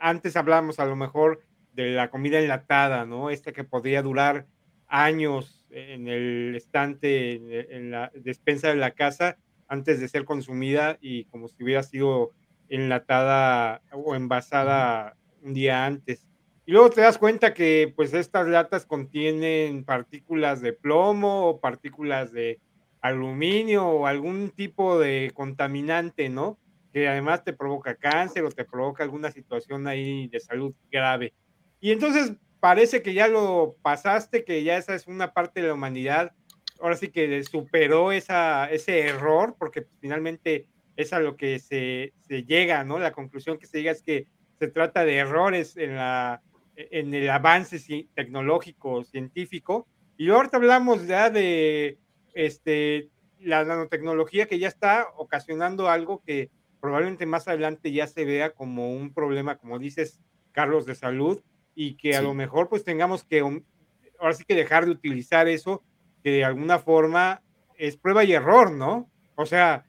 [0.00, 3.30] antes hablábamos a lo mejor de la comida enlatada, ¿no?
[3.30, 4.46] Esta que podría durar
[4.86, 11.24] años en el estante, en la despensa de la casa, antes de ser consumida y
[11.26, 12.32] como si hubiera sido
[12.68, 16.29] enlatada o envasada un día antes.
[16.66, 22.32] Y luego te das cuenta que pues estas latas contienen partículas de plomo o partículas
[22.32, 22.60] de
[23.00, 26.58] aluminio o algún tipo de contaminante, ¿no?
[26.92, 31.32] Que además te provoca cáncer o te provoca alguna situación ahí de salud grave.
[31.80, 35.74] Y entonces parece que ya lo pasaste, que ya esa es una parte de la
[35.74, 36.32] humanidad
[36.80, 42.44] ahora sí que superó esa, ese error, porque finalmente es a lo que se, se,
[42.44, 42.98] llega, ¿no?
[42.98, 44.26] La conclusión que se llega es que
[44.58, 46.42] se trata de errores en, la,
[46.90, 49.86] en el avance tecnológico, científico.
[50.16, 51.98] Y ahorita hablamos ya de
[52.34, 58.50] este, la nanotecnología que ya está ocasionando algo que probablemente más adelante ya se vea
[58.50, 60.20] como un problema, como dices,
[60.52, 61.42] Carlos, de salud,
[61.74, 62.24] y que a sí.
[62.24, 65.82] lo mejor pues tengamos que, ahora sí que dejar de utilizar eso
[66.22, 67.42] que de alguna forma
[67.76, 69.10] es prueba y error, ¿no?
[69.36, 69.86] O sea,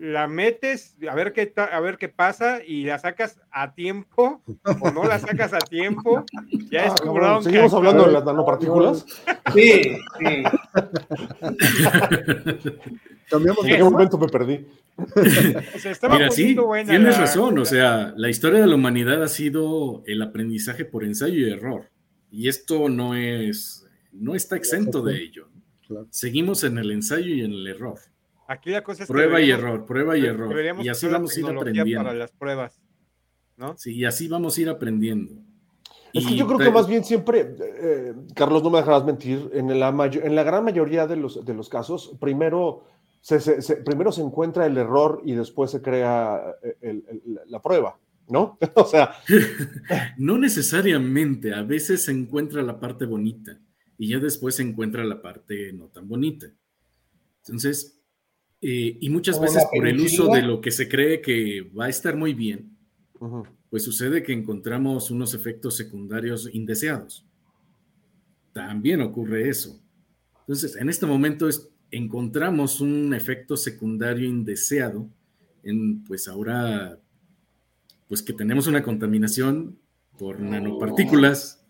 [0.00, 4.40] la metes a ver qué a ver qué pasa y la sacas a tiempo
[4.80, 6.24] o no la sacas a tiempo,
[6.70, 7.44] ya es Ah, cabrón.
[7.44, 9.04] ¿Seguimos hablando de las nanopartículas?
[9.52, 9.82] Sí,
[10.18, 10.42] sí.
[13.28, 14.66] Cambiamos ¿En de qué momento me perdí?
[15.84, 17.58] Estaba Mira, sí, buena tienes la- razón.
[17.58, 21.90] O sea, la historia de la humanidad ha sido el aprendizaje por ensayo y error.
[22.30, 25.48] Y esto no es, no está exento de ello.
[25.86, 26.06] Claro.
[26.10, 27.98] Seguimos en el ensayo y en el error.
[28.46, 30.54] Aquí la cosa es que Prueba y error, prueba y error.
[30.82, 32.02] Y así vamos a ir aprendiendo.
[32.04, 32.80] para las pruebas,
[33.56, 33.76] ¿no?
[33.76, 35.32] Sí, y así vamos a ir aprendiendo.
[36.12, 39.50] Es que Y yo creo que más bien siempre, eh, Carlos, no me dejarás mentir,
[39.52, 42.84] en la, en la gran mayoría de los, de los casos, primero
[43.20, 47.40] se, se- se- primero se encuentra el error y después se crea eh, el- el-
[47.46, 47.98] la prueba.
[48.28, 48.58] ¿no?
[48.76, 49.16] o sea,
[50.18, 53.58] No necesariamente, a veces se encuentra la parte bonita
[53.98, 56.46] y ya después se encuentra la parte no tan bonita.
[57.44, 58.00] Entonces,
[58.66, 61.84] eh, y muchas Como veces por el uso de lo que se cree que va
[61.84, 62.76] a estar muy bien,
[63.70, 67.24] pues sucede que encontramos unos efectos secundarios indeseados.
[68.52, 69.80] También ocurre eso.
[70.40, 75.08] Entonces, en este momento es- encontramos un efecto secundario indeseado
[75.62, 76.98] en, pues ahora,
[78.08, 79.78] pues que tenemos una contaminación
[80.18, 81.64] por nanopartículas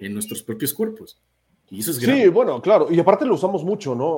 [0.00, 1.20] en nuestros propios cuerpos.
[1.70, 2.22] Y eso es grave.
[2.24, 2.88] Sí, bueno, claro.
[2.90, 4.08] Y aparte lo usamos mucho, ¿no?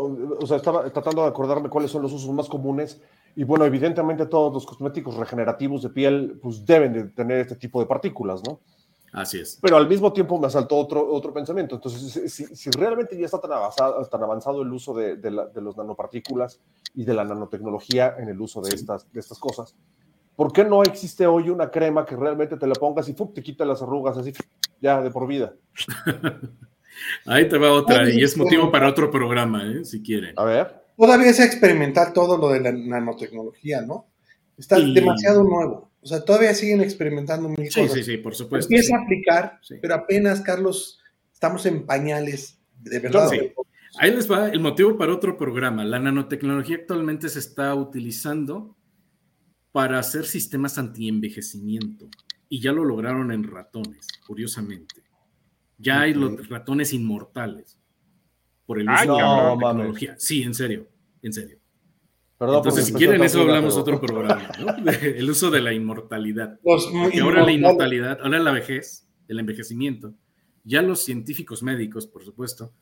[0.41, 3.01] O sea, estaba tratando de acordarme cuáles son los usos más comunes.
[3.37, 7.79] Y bueno, evidentemente todos los cosméticos regenerativos de piel, pues deben de tener este tipo
[7.81, 8.61] de partículas, ¿no?
[9.13, 9.59] Así es.
[9.61, 11.75] Pero al mismo tiempo me asaltó otro, otro pensamiento.
[11.75, 15.47] Entonces, si, si realmente ya está tan avanzado, tan avanzado el uso de, de, la-
[15.49, 16.59] de los nanopartículas
[16.95, 18.77] y de la nanotecnología en el uso de, Sí.
[18.77, 19.75] estas, de estas cosas,
[20.35, 23.35] ¿por qué no existe hoy una crema que realmente te la pongas y ¡fup!
[23.35, 24.33] te quita las arrugas así,
[24.81, 25.53] ya de por vida?
[27.27, 28.39] Ahí te va otra, y es sí.
[28.39, 29.85] motivo para otro programa, ¿eh?
[29.85, 30.35] si quieren.
[30.37, 30.83] A ver.
[30.97, 34.07] Todavía es experimentar todo lo de la nanotecnología, ¿no?
[34.57, 35.91] Está Y- demasiado nuevo.
[36.01, 37.95] O sea, todavía siguen experimentando mil Sí, cosas.
[37.97, 38.67] sí, sí, por supuesto.
[38.73, 38.95] Empieza sí.
[38.95, 39.75] a aplicar, Sí.
[39.81, 41.01] pero apenas, Carlos,
[41.33, 43.29] estamos en pañales, de verdad.
[43.31, 43.53] Sí.
[43.99, 45.85] Ahí les va el motivo para otro programa.
[45.85, 48.75] La nanotecnología actualmente se está utilizando
[49.71, 52.09] para hacer sistemas anti-envejecimiento
[52.49, 55.03] y ya lo lograron en ratones, curiosamente.
[55.79, 57.79] Ya hay los ratones inmortales
[58.67, 59.59] por el uso Ay, de la cabrón.
[59.59, 60.15] nanotecnología.
[60.19, 60.89] Sí, en serio,
[61.23, 61.59] en serio.
[62.39, 64.91] Perdón Entonces, si quieren eso hablamos ruda, otro programa, ¿no?
[65.03, 66.59] el uso de la inmortalidad.
[66.63, 70.15] Porque ahora la inmortalidad, ahora la vejez, el envejecimiento,
[70.65, 72.73] ya los científicos médicos, por supuesto,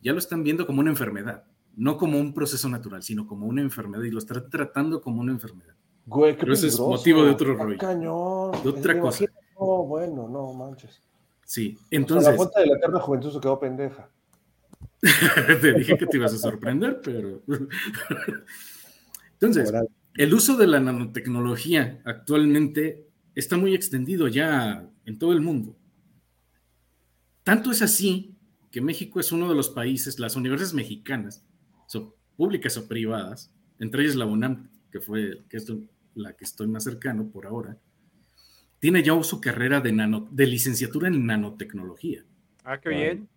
[0.00, 1.44] ya lo están viendo como una enfermedad,
[1.76, 5.32] no como un proceso natural, sino como una enfermedad y lo están tratando como una
[5.32, 5.74] enfermedad.
[6.06, 7.78] Güey, qué Pero ese es motivo de otro rollo.
[7.78, 8.52] Cañón.
[8.62, 9.24] De otra cosa.
[9.58, 11.00] No, bueno, no manches.
[11.44, 14.08] Sí, Entonces, la fuente de la eterna juventud se quedó pendeja.
[15.60, 17.42] te dije que te ibas a sorprender, pero...
[19.34, 19.72] Entonces,
[20.14, 25.76] el uso de la nanotecnología actualmente está muy extendido ya en todo el mundo.
[27.42, 28.36] Tanto es así
[28.70, 31.44] que México es uno de los países, las universidades mexicanas,
[31.86, 35.66] so- públicas o privadas, entre ellas la UNAM, que fue que es
[36.14, 37.76] la que estoy más cercano por ahora,
[38.82, 42.24] tiene ya su carrera de, nano- de licenciatura en nanotecnología.
[42.64, 43.28] Ah, qué bien.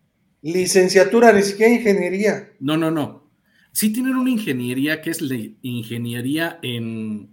[0.41, 2.49] Licenciatura, ni siquiera ingeniería.
[2.59, 3.29] No, no, no.
[3.71, 7.29] Sí tienen una ingeniería que es la ingeniería en,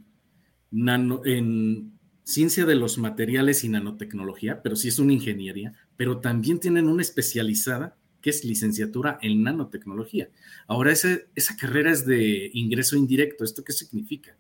[0.70, 6.60] nano, en ciencia de los materiales y nanotecnología, pero sí es una ingeniería, pero también
[6.60, 10.28] tienen una especializada que es licenciatura en nanotecnología.
[10.66, 13.42] Ahora, ese, esa carrera es de ingreso indirecto.
[13.42, 14.36] ¿Esto qué significa?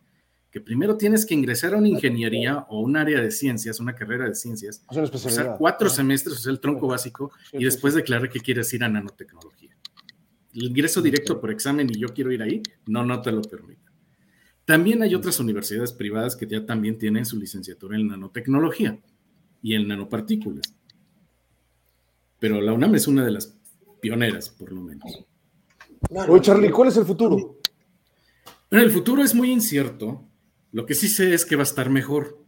[0.52, 4.28] Que primero tienes que ingresar a una ingeniería o un área de ciencias, una carrera
[4.28, 5.56] de ciencias, o sea, especialidad.
[5.58, 8.00] cuatro Ah, semestres, o sea, el tronco básico, sí, y sí, después sí.
[8.00, 9.74] declarar que quieres ir a nanotecnología.
[10.54, 13.80] El ingreso directo por examen y yo quiero ir ahí, no, no te lo permite.
[14.66, 19.00] También hay otras universidades privadas que ya también tienen su licenciatura en nanotecnología
[19.62, 20.74] y en nanopartículas.
[22.38, 23.56] Pero la UNAM es una de las
[24.00, 25.24] pioneras, por lo menos.
[26.10, 27.58] No, Oye, Charlie, ¿cuál es el futuro?
[28.70, 30.28] El futuro es muy incierto.
[30.72, 32.42] Lo que sí sé es que va a estar mejor.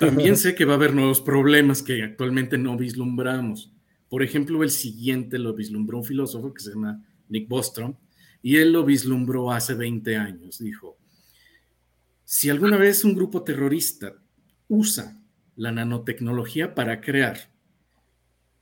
[0.00, 3.72] También sé que va a haber nuevos problemas que actualmente no vislumbramos.
[4.08, 7.94] Por ejemplo, el siguiente lo vislumbró un filósofo que se llama Nick Bostrom,
[8.40, 10.58] y él lo vislumbró hace 20 años.
[10.58, 10.96] Dijo,
[12.24, 14.14] si alguna vez un grupo terrorista
[14.68, 15.20] usa
[15.56, 17.50] la nanotecnología para crear,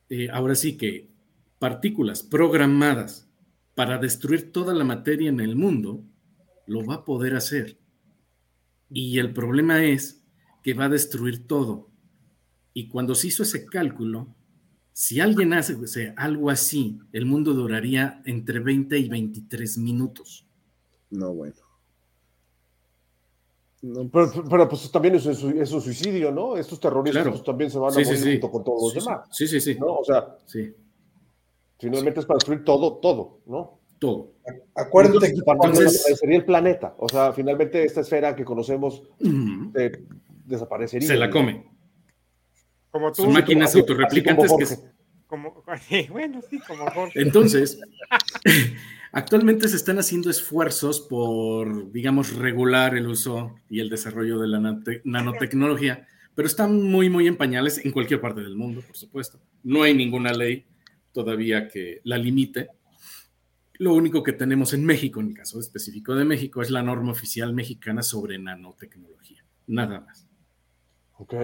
[0.09, 1.11] eh, ahora sí que
[1.59, 3.29] partículas programadas
[3.75, 6.03] para destruir toda la materia en el mundo,
[6.67, 7.79] lo va a poder hacer.
[8.91, 10.23] Y el problema es
[10.63, 11.89] que va a destruir todo.
[12.73, 14.35] Y cuando se hizo ese cálculo,
[14.93, 20.47] si alguien hace o sea, algo así, el mundo duraría entre 20 y 23 minutos.
[21.11, 21.55] No, bueno.
[23.83, 26.57] No, Pero, pero, pues también es, es, es un suicidio, ¿no?
[26.57, 27.31] Estos terroristas Claro.
[27.37, 28.31] pues, también se van a Sí, morir sí.
[28.33, 29.77] junto con todos los demás, Sí, sí, sí.
[29.79, 29.99] ¿no?
[29.99, 30.75] O sea, Sí,
[31.79, 33.76] finalmente es para destruir todo, todo, ¿no?
[33.99, 34.33] Todo.
[34.75, 36.95] Acuérdate Entonces, que para cuando- entonces- sería el planeta.
[36.99, 39.03] O sea, finalmente esta esfera que conocemos
[39.75, 39.93] eh,
[40.45, 41.09] desaparecería.
[41.09, 41.67] Se la come.
[42.91, 43.23] Como tú.
[43.25, 44.83] Son máquinas así- así autorreplicantes como que, Jorge.
[45.27, 47.21] Como, sí, bueno, sí, como Jorge.
[47.21, 47.81] Entonces,
[49.13, 54.59] actualmente se están haciendo esfuerzos por, digamos, regular el uso y el desarrollo de la
[54.59, 59.41] nanote- nanotecnología, pero están muy, muy en pañales en cualquier parte del mundo, por supuesto.
[59.65, 60.65] No hay ninguna ley
[61.13, 62.69] todavía que la limite.
[63.79, 67.13] Lo único que tenemos en México, en el caso específico de México, es la norma
[67.13, 69.45] oficial mexicana sobre nanotecnología.
[69.67, 70.27] Nada más.
[71.19, 71.35] Ok.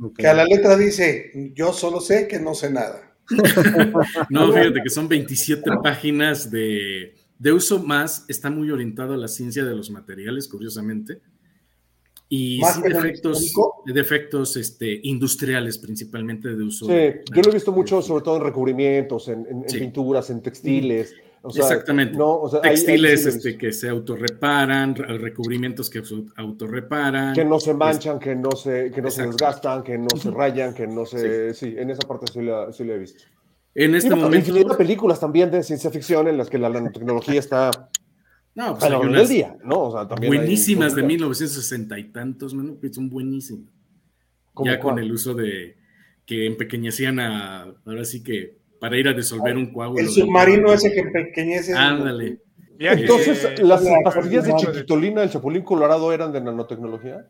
[0.00, 0.18] Ok.
[0.18, 3.10] Que a la letra dice, yo solo sé que no sé nada.
[4.30, 9.28] No, fíjate que son 27 páginas de, de uso más, está muy orientado a la
[9.28, 11.20] ciencia de los materiales, curiosamente.
[12.28, 13.52] Y sí, defectos,
[13.86, 16.86] defectos este, industriales, principalmente de uso.
[16.86, 19.78] Sí, de- yo lo he visto mucho, sobre todo en recubrimientos, en, en- en Sí.
[19.78, 21.14] pinturas, en textiles.
[21.46, 22.16] O sea, Exactamente.
[22.16, 27.34] No, o sea, Textiles este, que se autorreparan, re- recubrimientos que se autorreparan.
[27.34, 30.72] que no se manchan, que no se, que no se desgastan, que no se rayan,
[30.74, 31.52] que no se...
[31.54, 33.24] Sí, en esa parte sí la, sí la he visto.
[33.74, 34.36] En este Y momento.
[34.50, 37.70] infinidad películas también de ciencia ficción en las que la nanotecnología está
[38.54, 39.80] No, pues a hay unas día, ¿no?
[39.88, 42.52] O sea, también hay- buenísimas de 1960 y tantos,
[42.92, 43.68] son buenísimas.
[44.54, 45.76] ¿Cómo Ya con el uso de
[46.24, 49.98] que empequeñecían a, ahora sí que para ir a disolver un coágulo.
[49.98, 51.72] El submarino ese que empequeñece.
[51.72, 52.38] Ándale.
[52.78, 57.24] Entonces, eh, las la pastillas de chiquitolina del Chapulín Colorado eran de nanotecnología.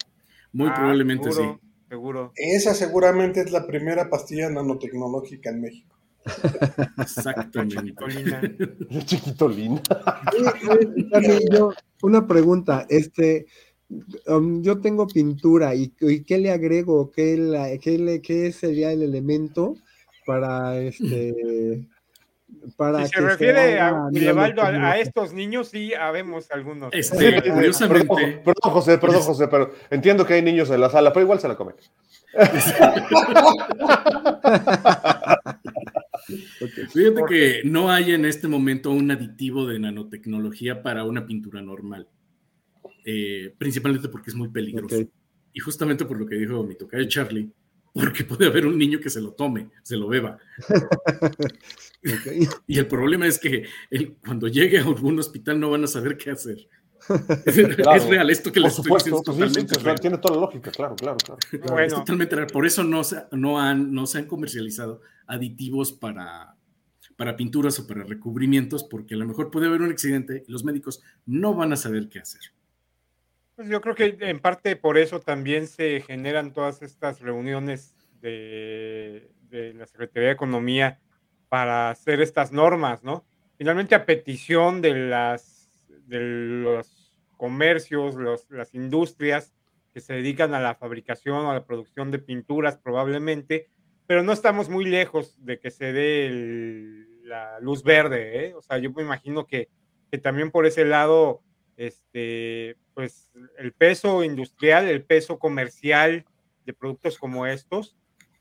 [0.53, 1.69] Muy ah, probablemente seguro, sí.
[1.89, 2.33] Seguro.
[2.35, 5.95] Esa seguramente es la primera pastilla nanotecnológica en México.
[6.99, 7.77] Exactamente.
[7.77, 8.41] Chiquitolina.
[9.05, 9.83] Chiquitolina.
[11.53, 13.47] Yo, una pregunta, este,
[14.27, 17.13] um, yo tengo pintura y, y ¿qué le agrego?
[17.13, 19.77] ¿Qué, la- qué, le- qué sería el elemento
[20.25, 21.87] para este,
[22.77, 26.93] para Si se refiere a Guillebaldo a, estos niños, sí, habemos algunos.
[26.93, 31.13] Este, Perdón, curiosamente, perdón, José, perdón, José, pero entiendo que hay niños en la sala,
[31.13, 31.75] pero igual se la comen.
[36.93, 42.09] fíjate que no hay en este momento un aditivo de nanotecnología para una pintura normal.
[43.05, 44.97] Eh, principalmente porque es muy peligroso.
[45.53, 47.51] Y justamente por lo que dijo mi tocayo Charlie,
[47.95, 50.39] porque puede haber un niño que se lo tome, se lo beba.
[52.67, 56.19] Y el problema es que él, cuando llegue a algún hospital no van a saber
[56.19, 56.69] qué hacer.
[57.47, 57.95] Es, Claro.
[57.95, 60.01] es real, esto que les estoy diciendo es sí, sí, totalmente real.
[60.01, 61.81] tiene toda la lógica, claro, claro, claro.
[61.83, 62.49] Es totalmente real.
[62.49, 66.57] Por eso no se, no han, no se han comercializado aditivos para,
[67.17, 70.63] para pinturas o para recubrimientos, porque a lo mejor puede haber un accidente y los
[70.65, 72.43] médicos no van a saber qué hacer.
[73.57, 79.31] Pues yo creo que en parte por eso también se generan todas estas reuniones de,
[79.51, 81.01] la Secretaría de Economía
[81.49, 83.25] para hacer estas normas, ¿no?
[83.57, 85.55] Finalmente a petición de las
[86.07, 88.17] de los comercios,
[88.51, 89.55] las industrias
[89.93, 93.69] que se dedican a la fabricación o a la producción de pinturas probablemente,
[94.07, 98.55] pero no estamos muy lejos de que se dé la luz verde, ¿eh?
[98.55, 99.69] O sea, yo me imagino que,
[100.11, 101.43] que también por ese lado,
[101.77, 106.25] este, pues el peso industrial, el peso comercial
[106.65, 107.97] de productos como estos,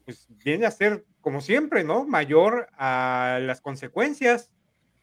[0.06, 2.06] pues viene a ser, como siempre, ¿no?
[2.06, 4.52] Mayor a las consecuencias,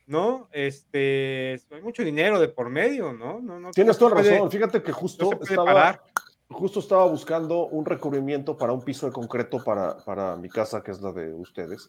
[0.07, 0.49] ¿no?
[0.53, 3.41] Este, hay mucho dinero de por medio, ¿no?
[3.41, 4.51] no, no Tienes toda puede- razón.
[4.51, 6.03] Fíjate que justo estaba, parar.
[6.49, 10.91] justo estaba buscando un recubrimiento para un piso de concreto para, para mi casa, que
[10.91, 11.89] es la de ustedes.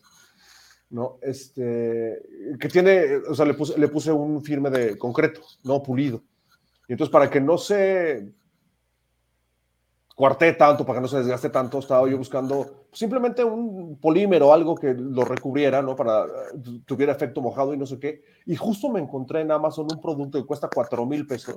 [0.89, 1.19] ¿No?
[1.21, 2.21] Este,
[2.59, 6.21] que tiene, o sea, le puse, le puse un firme de concreto, no pulido.
[6.91, 8.33] Y entonces, para que no se
[10.13, 14.75] cuartee tanto, para que no se desgaste tanto, estaba yo buscando simplemente un polímero, algo
[14.75, 15.95] que lo recubriera, ¿no?
[15.95, 18.25] Para eh, tuviera efecto mojado y no sé qué.
[18.45, 21.55] Y justo me encontré en Amazon un producto que cuesta 4 mil pesos,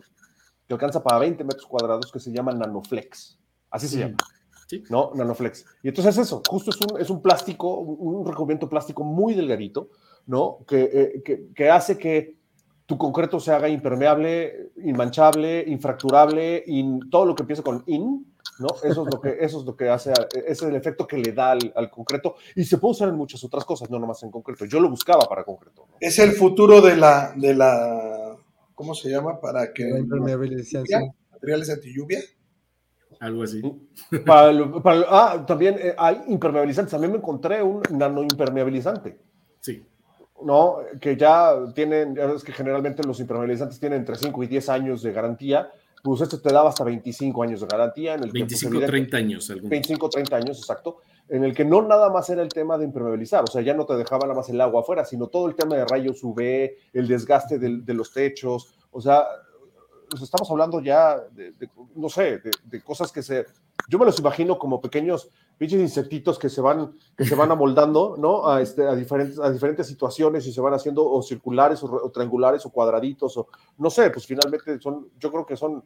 [0.68, 3.36] que alcanza para 20 metros cuadrados, que se llama Nanoflex.
[3.70, 4.18] Así se llama.
[4.68, 4.84] Sí.
[4.88, 5.10] ¿no?
[5.16, 5.64] Nanoflex.
[5.82, 9.34] Y entonces es eso, justo es un, es un plástico, un un recubrimiento plástico muy
[9.34, 9.88] delgadito,
[10.26, 10.58] ¿no?
[10.64, 12.43] Que, eh, que, que hace que
[12.86, 18.26] tu concreto se haga impermeable, inmanchable, infracturable, y todo lo que empieza con in,
[18.58, 18.68] ¿no?
[18.82, 21.32] Eso es lo que, eso es lo que hace, ese es el efecto que le
[21.32, 24.30] da al, al concreto, y se puede usar en muchas otras cosas, no nomás en
[24.30, 24.64] concreto.
[24.66, 25.86] Yo lo buscaba para concreto.
[25.90, 25.96] ¿no?
[26.00, 28.36] Es el futuro de la, de la,
[28.74, 29.40] ¿cómo se llama?
[29.40, 31.14] Para que La impermeabilización.
[31.32, 32.20] materiales anti lluvia.
[33.20, 33.62] Algo así.
[34.26, 36.90] Para lo- para lo- ah, también eh, hay impermeabilizantes.
[36.90, 39.18] También me encontré un nanoimpermeabilizante.
[39.60, 39.86] Sí.
[40.44, 40.78] ¿No?
[41.00, 45.02] Que ya tienen, ya ves que generalmente los impermeabilizantes tienen entre 5 y 10 años
[45.02, 45.70] de garantía,
[46.02, 48.86] pues este te daba hasta 25 años de garantía, en el que, pues, 25, evidente-
[48.92, 49.50] 30 años.
[49.50, 49.70] algunos.
[49.70, 50.98] 25, 30 años, exacto,
[51.30, 53.86] en el que no nada más era el tema de impermeabilizar, o sea, ya no
[53.86, 57.08] te dejaba nada más el agua afuera, sino todo el tema de rayos UV, el
[57.08, 59.24] desgaste del- de, los techos, o sea,
[60.10, 63.46] pues estamos hablando ya de, de, no sé, de, de cosas que se,
[63.88, 68.16] yo me los imagino como pequeños pinches insectitos que se van, que se van amoldando,
[68.18, 68.46] ¿no?
[68.48, 72.02] A, este, a, diferentes, a diferentes situaciones y se van haciendo o circulares o, re-
[72.02, 73.48] o triangulares o cuadraditos o
[73.78, 75.82] no sé, pues finalmente son, yo creo que son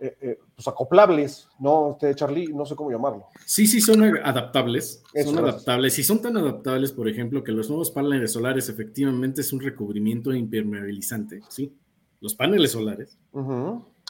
[0.00, 1.92] eh, eh, pues acoplables, ¿no?
[1.92, 3.26] Este, Charlie, no sé cómo llamarlo.
[3.46, 5.02] Sí, sí, son adaptables.
[5.14, 5.54] Eso, son gracias.
[5.54, 5.98] adaptables.
[5.98, 10.32] Y son tan adaptables, por ejemplo, que los nuevos paneles solares efectivamente es un recubrimiento
[10.34, 11.42] impermeabilizante.
[11.48, 11.72] Sí.
[12.20, 13.16] Los paneles solares.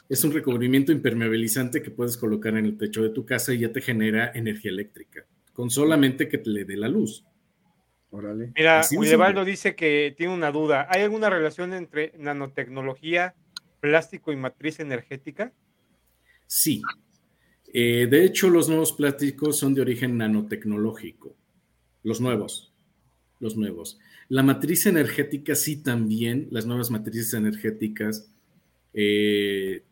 [0.09, 3.71] Es un recubrimiento impermeabilizante que puedes colocar en el techo de tu casa y ya
[3.71, 7.25] te genera energía eléctrica, con solamente que te le dé la luz.
[8.11, 8.51] Órale.
[8.55, 9.45] Mira, simple.
[9.45, 10.87] dice que tiene una duda.
[10.89, 13.33] ¿Hay alguna relación entre nanotecnología,
[13.79, 15.51] plástico y matriz energética?
[16.45, 16.83] Sí.
[17.73, 21.35] Eh, de hecho, los nuevos plásticos son de origen nanotecnológico.
[22.03, 22.71] Los nuevos.
[23.39, 23.99] Los nuevos.
[24.29, 28.31] La matriz energética sí también, las nuevas matrices energéticas,
[28.93, 29.83] eh,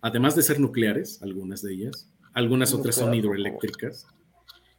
[0.00, 4.06] además de ser nucleares, algunas de ellas, algunas otras son hidroeléctricas,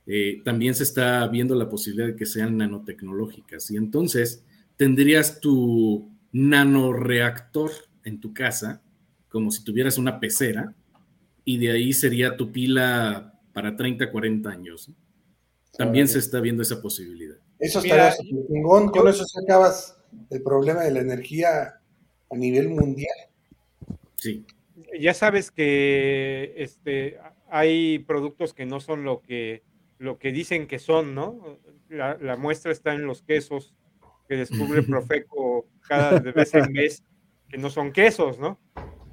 [0.05, 3.69] eh, también se está viendo la posibilidad de que sean nanotecnológicas.
[3.71, 4.43] Y entonces
[4.75, 7.71] tendrías tu nanoreactor
[8.03, 8.81] en tu casa,
[9.29, 10.73] como si tuvieras una pecera,
[11.45, 14.91] y de ahí sería tu pila para 30, 40 años.
[15.77, 17.37] También se está viendo esa posibilidad.
[17.59, 18.89] Eso estaría chingón.
[18.89, 19.97] Con eso sacabas
[20.29, 21.81] el problema de la energía
[22.31, 23.15] a nivel mundial.
[24.15, 24.45] Sí.
[24.99, 27.19] Ya sabes que este,
[27.49, 29.63] hay productos que no son lo que,
[29.97, 31.59] lo que dicen que son, ¿no?
[31.89, 33.75] La, la muestra está en los quesos
[34.29, 37.03] que descubre Profeco cada vez en vez
[37.49, 38.59] que no son quesos, ¿no?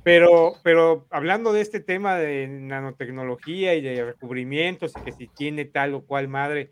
[0.04, 5.64] Pero, pero hablando de este tema de nanotecnología y de recubrimientos y que si tiene
[5.64, 6.70] tal o cual madre,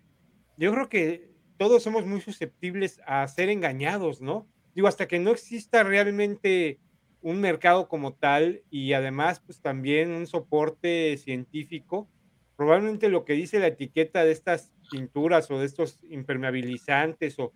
[0.56, 4.46] yo creo que todos somos muy susceptibles a ser engañados, ¿no?
[4.74, 6.78] Digo, hasta que no exista realmente
[7.24, 12.06] un mercado como tal y además pues también un soporte científico,
[12.54, 17.54] probablemente lo que dice la etiqueta de estas pinturas o de estos impermeabilizantes o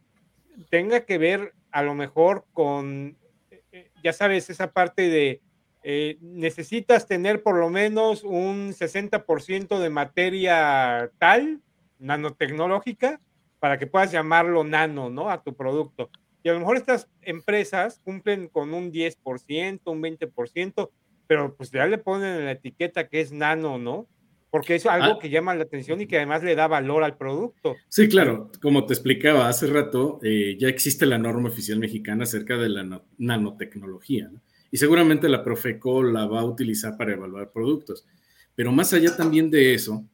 [0.71, 3.19] tenga que ver a lo mejor con,
[3.51, 5.43] eh, eh, ya sabes, esa parte de
[5.83, 11.61] eh, necesitas tener por lo menos un 60% de materia tal,
[11.99, 13.21] nanotecnológica,
[13.61, 15.31] para que puedas llamarlo nano, ¿no?
[15.31, 16.11] A tu producto.
[16.43, 20.91] Y a lo mejor estas empresas cumplen con un 10%, un 20%,
[21.27, 24.07] pero pues ya le ponen en la etiqueta que es nano, ¿no?
[24.51, 25.19] Porque es algo Ah.
[25.21, 27.77] que llama la atención y que además le da valor al producto.
[27.89, 28.51] Sí, claro.
[28.63, 32.83] Como te explicaba hace rato, eh, ya existe la norma oficial mexicana acerca de la
[32.83, 34.29] no- nanotecnología.
[34.33, 34.41] ¿no?
[34.71, 38.07] Y seguramente la Profeco la va a utilizar para evaluar productos.
[38.55, 40.05] Pero más allá también de eso,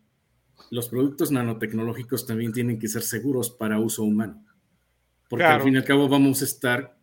[0.70, 4.45] los productos nanotecnológicos también tienen que ser seguros para uso humano.
[5.35, 5.57] Porque Claro.
[5.57, 6.97] al fin y al cabo vamos a estar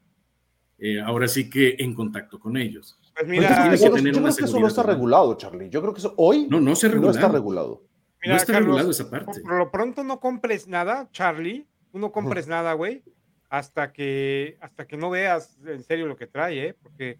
[0.77, 2.97] eh, ahora sí que en contacto con ellos.
[2.99, 5.69] Pues Pero mira, que yo, tener yo una creo que eso no está regulado, Charlie.
[5.69, 7.83] Yo creo que eso hoy No, no se no está regulado.
[8.21, 9.41] mira, no está Carlos, regulado esa parte.
[9.41, 11.67] por, lo pronto no compres nada, Charlie.
[11.91, 13.03] Tú no compres nada, güey,
[13.49, 16.75] hasta que, hasta que no veas en serio lo que trae, ¿eh?
[16.81, 17.19] Porque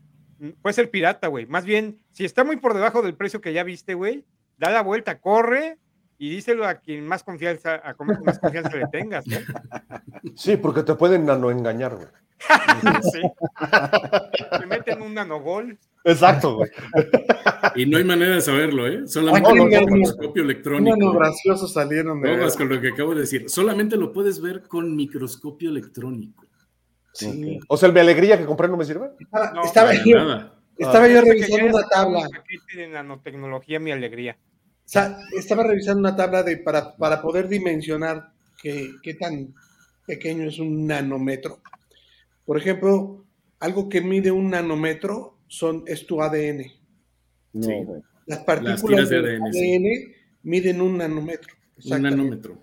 [0.62, 1.46] puede ser pirata, güey.
[1.46, 4.24] Más bien, si está muy por debajo del precio que ya viste, güey,
[4.58, 5.78] da la vuelta, corre
[6.22, 9.44] y díselo a quien más confianza, a quien más confianza le tengas, ¿eh?
[10.36, 12.08] Sí, porque te pueden nanoengañar, güey.
[13.12, 13.22] Sí.
[14.60, 15.80] Te meten un nanogol.
[16.04, 16.70] Exacto, güey.
[17.76, 19.08] Y no hay manera de saberlo, ¿eh?
[19.08, 20.96] Solamente con un microscopio electrónico.
[20.96, 23.50] Unos graciosos salieron de Aguas con lo que acabo de decir.
[23.50, 26.46] Solamente lo puedes ver con microscopio electrónico.
[27.14, 27.60] Sí.
[27.68, 29.10] O sea, el mi alegría que compré no me sirve.
[29.20, 30.54] Estaba, No, estaba yo, nada.
[30.78, 32.20] estaba yo Parece que revisando una tabla.
[32.20, 34.38] un paquete de nanotecnología, mi alegría.
[34.92, 39.56] O sea, estaba revisando una tabla de para, para poder dimensionar qué, qué tan
[40.06, 41.62] pequeño es un nanómetro.
[42.44, 43.24] Por ejemplo,
[43.62, 46.74] algo que mide un nanómetro son, es tu ADN.
[47.54, 47.74] No, Sí.
[48.26, 50.12] Las tiras partículas de ADN, ADN, sí.
[50.44, 51.56] miden un nanómetro.
[51.86, 52.62] Un nanómetro.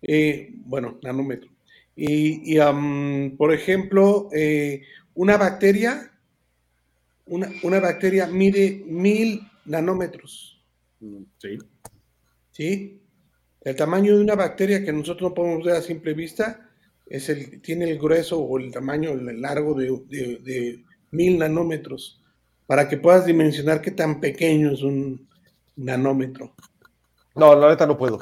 [0.00, 1.50] Eh, bueno, nanómetro.
[1.96, 4.82] Y, y, am, por ejemplo, eh,
[5.14, 6.12] una bacteria,
[7.26, 10.53] una, una bacteria mide mil nanómetros.
[11.38, 11.58] Sí.
[12.50, 13.00] ¿sí?
[13.62, 16.70] El tamaño de una bacteria que nosotros no podemos ver a simple vista
[17.06, 22.20] es el, tiene el grueso o el tamaño el largo de, de- de mil nanómetros
[22.66, 25.28] para que puedas dimensionar qué tan pequeño es un
[25.76, 26.54] nanómetro.
[27.34, 28.20] No, la neta no puedo.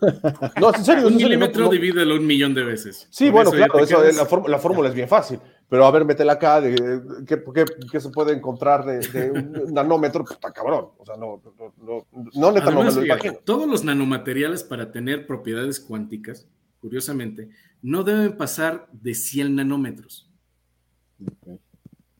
[0.60, 1.06] No, es en serio.
[1.06, 3.06] Un serio, no- milímetro no- divídelo un millón de veces.
[3.10, 5.38] Sí, bueno, eso claro, eso, quedas- la, fórmula- la fórmula es bien fácil.
[5.68, 9.30] Pero a ver, métela acá, de, de- ¿qué, qué- qué se puede encontrar de, de
[9.30, 10.22] un nanómetro?
[10.24, 10.88] Pues está cabrón.
[10.98, 13.34] O sea, no, no, no, no, neta, no me Además, lo imagino.
[13.44, 16.46] todos los nanomateriales para tener propiedades cuánticas,
[16.80, 17.48] curiosamente,
[17.82, 20.30] no deben pasar de 100 nanómetros.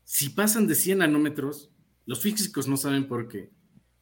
[0.05, 1.71] Si pasan de 100 nanómetros,
[2.07, 3.51] los físicos no saben por qué,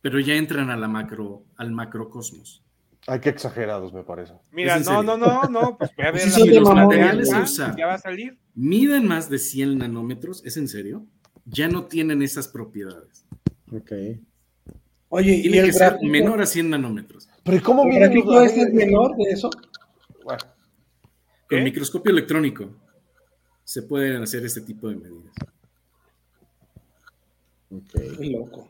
[0.01, 2.64] pero ya entran a la macro, al macrocosmos.
[3.07, 4.35] Ay, qué exagerados me parece.
[4.53, 7.43] Mira, ¿Es en no, no, no, no, pues ve a ver película los materiales Ant-Man,
[7.43, 7.75] usa.
[7.77, 8.39] ya va a salir.
[8.55, 11.05] Miden más de 100 nanómetros, ¿es en serio?
[11.45, 13.25] Ya no tienen esas propiedades.
[13.73, 13.91] Ok.
[15.09, 17.29] Oye, y Tiene el que ser gráfico, menor a 100 nanómetros.
[17.43, 19.51] Pero ¿y cómo ¿el miden gráfico es menor de eso?
[20.25, 20.39] Bueno,
[21.49, 21.61] Con ¿Qué?
[21.61, 22.71] microscopio electrónico
[23.65, 25.35] se pueden hacer este tipo de medidas.
[27.93, 28.69] Qué loco.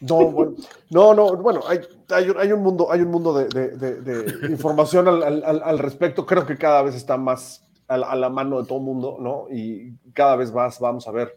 [0.00, 0.52] No, bueno,
[0.90, 1.80] no, no, bueno, hay,
[2.10, 5.62] hay, hay un mundo, hay un mundo de, de- de- de información al, al- al-
[5.62, 6.24] al respecto.
[6.24, 9.18] Creo que cada vez está más a la, a la mano de todo el mundo,
[9.20, 9.46] ¿no?
[9.54, 11.36] Y cada vez más vamos a ver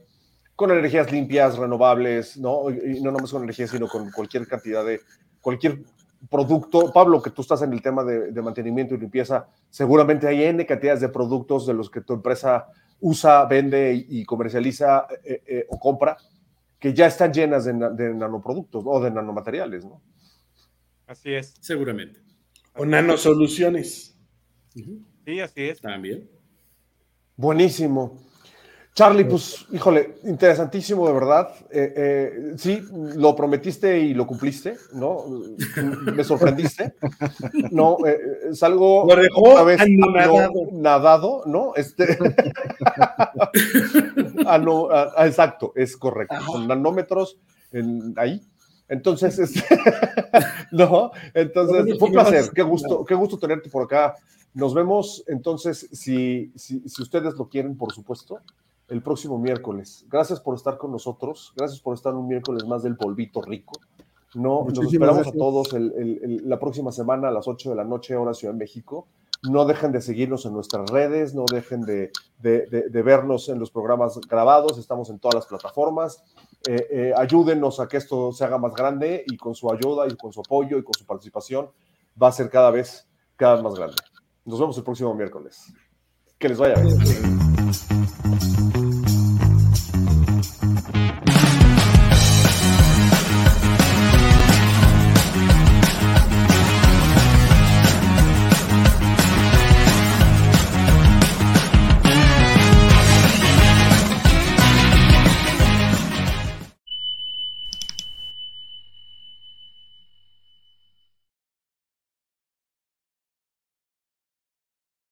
[0.56, 2.70] con energías limpias, renovables, ¿no?
[2.70, 5.02] Y, no nomás con energía, sino con cualquier cantidad de,
[5.42, 5.80] cualquier
[6.30, 6.94] producto.
[6.94, 10.66] Pablo, que tú estás en el tema de, de mantenimiento y limpieza, seguramente hay N
[10.66, 12.68] cantidades de productos de los que tu empresa
[13.02, 16.16] usa, vende y, y comercializa eh, eh, o compra
[16.84, 18.92] que ya están llenas de, na- de nanoproductos ¿no?
[18.92, 20.02] o de nanomateriales, ¿no?
[21.08, 21.54] Así es.
[21.62, 22.20] Seguramente.
[22.76, 24.20] O nanosoluciones.
[25.24, 25.80] Sí, así es.
[25.80, 26.30] También.
[27.38, 28.22] Buenísimo.
[28.96, 31.50] Charlie, pues, híjole, interesantísimo de verdad.
[31.72, 32.80] Eh, eh, sí,
[33.16, 35.24] lo prometiste y lo cumpliste, ¿no?
[36.14, 36.94] Me sorprendiste.
[37.72, 38.20] No, eh,
[38.52, 40.50] es algo Lo dejó anonadado.
[40.54, 41.74] no- nadado, ¿no?
[41.76, 42.20] Este.
[44.46, 46.36] Ah, no, ah, ah, exacto, es correcto.
[46.36, 46.46] Ajá.
[46.46, 47.38] Con nanómetros
[47.72, 48.42] en- ahí.
[48.90, 49.64] Entonces, este,
[50.72, 54.16] no, entonces fue un placer, qué gusto, qué gusto tenerte por acá.
[54.54, 58.40] Nos vemos entonces, si, si, si ustedes lo quieren, por supuesto,
[58.90, 60.06] el próximo miércoles.
[60.10, 63.74] Gracias por estar con nosotros, gracias por estar un miércoles más del polvito rico.
[64.36, 65.36] No, nos esperamos gracias.
[65.36, 68.34] a todos el- el- el- la próxima semana a las 8 de la noche, hora
[68.34, 69.08] Ciudad de México.
[69.50, 73.60] No dejen de seguirnos en nuestras redes, no dejen de, de- de- de vernos en
[73.60, 76.24] los programas grabados, estamos en todas las plataformas.
[76.68, 80.16] Eh, eh, ayúdenos a que esto se haga más grande y con su ayuda y
[80.16, 81.70] con su apoyo y con su participación
[82.22, 83.96] va a ser cada vez, cada vez más grande.
[84.46, 85.74] Nos vemos el próximo miércoles.
[86.40, 87.43] Que les vaya bien.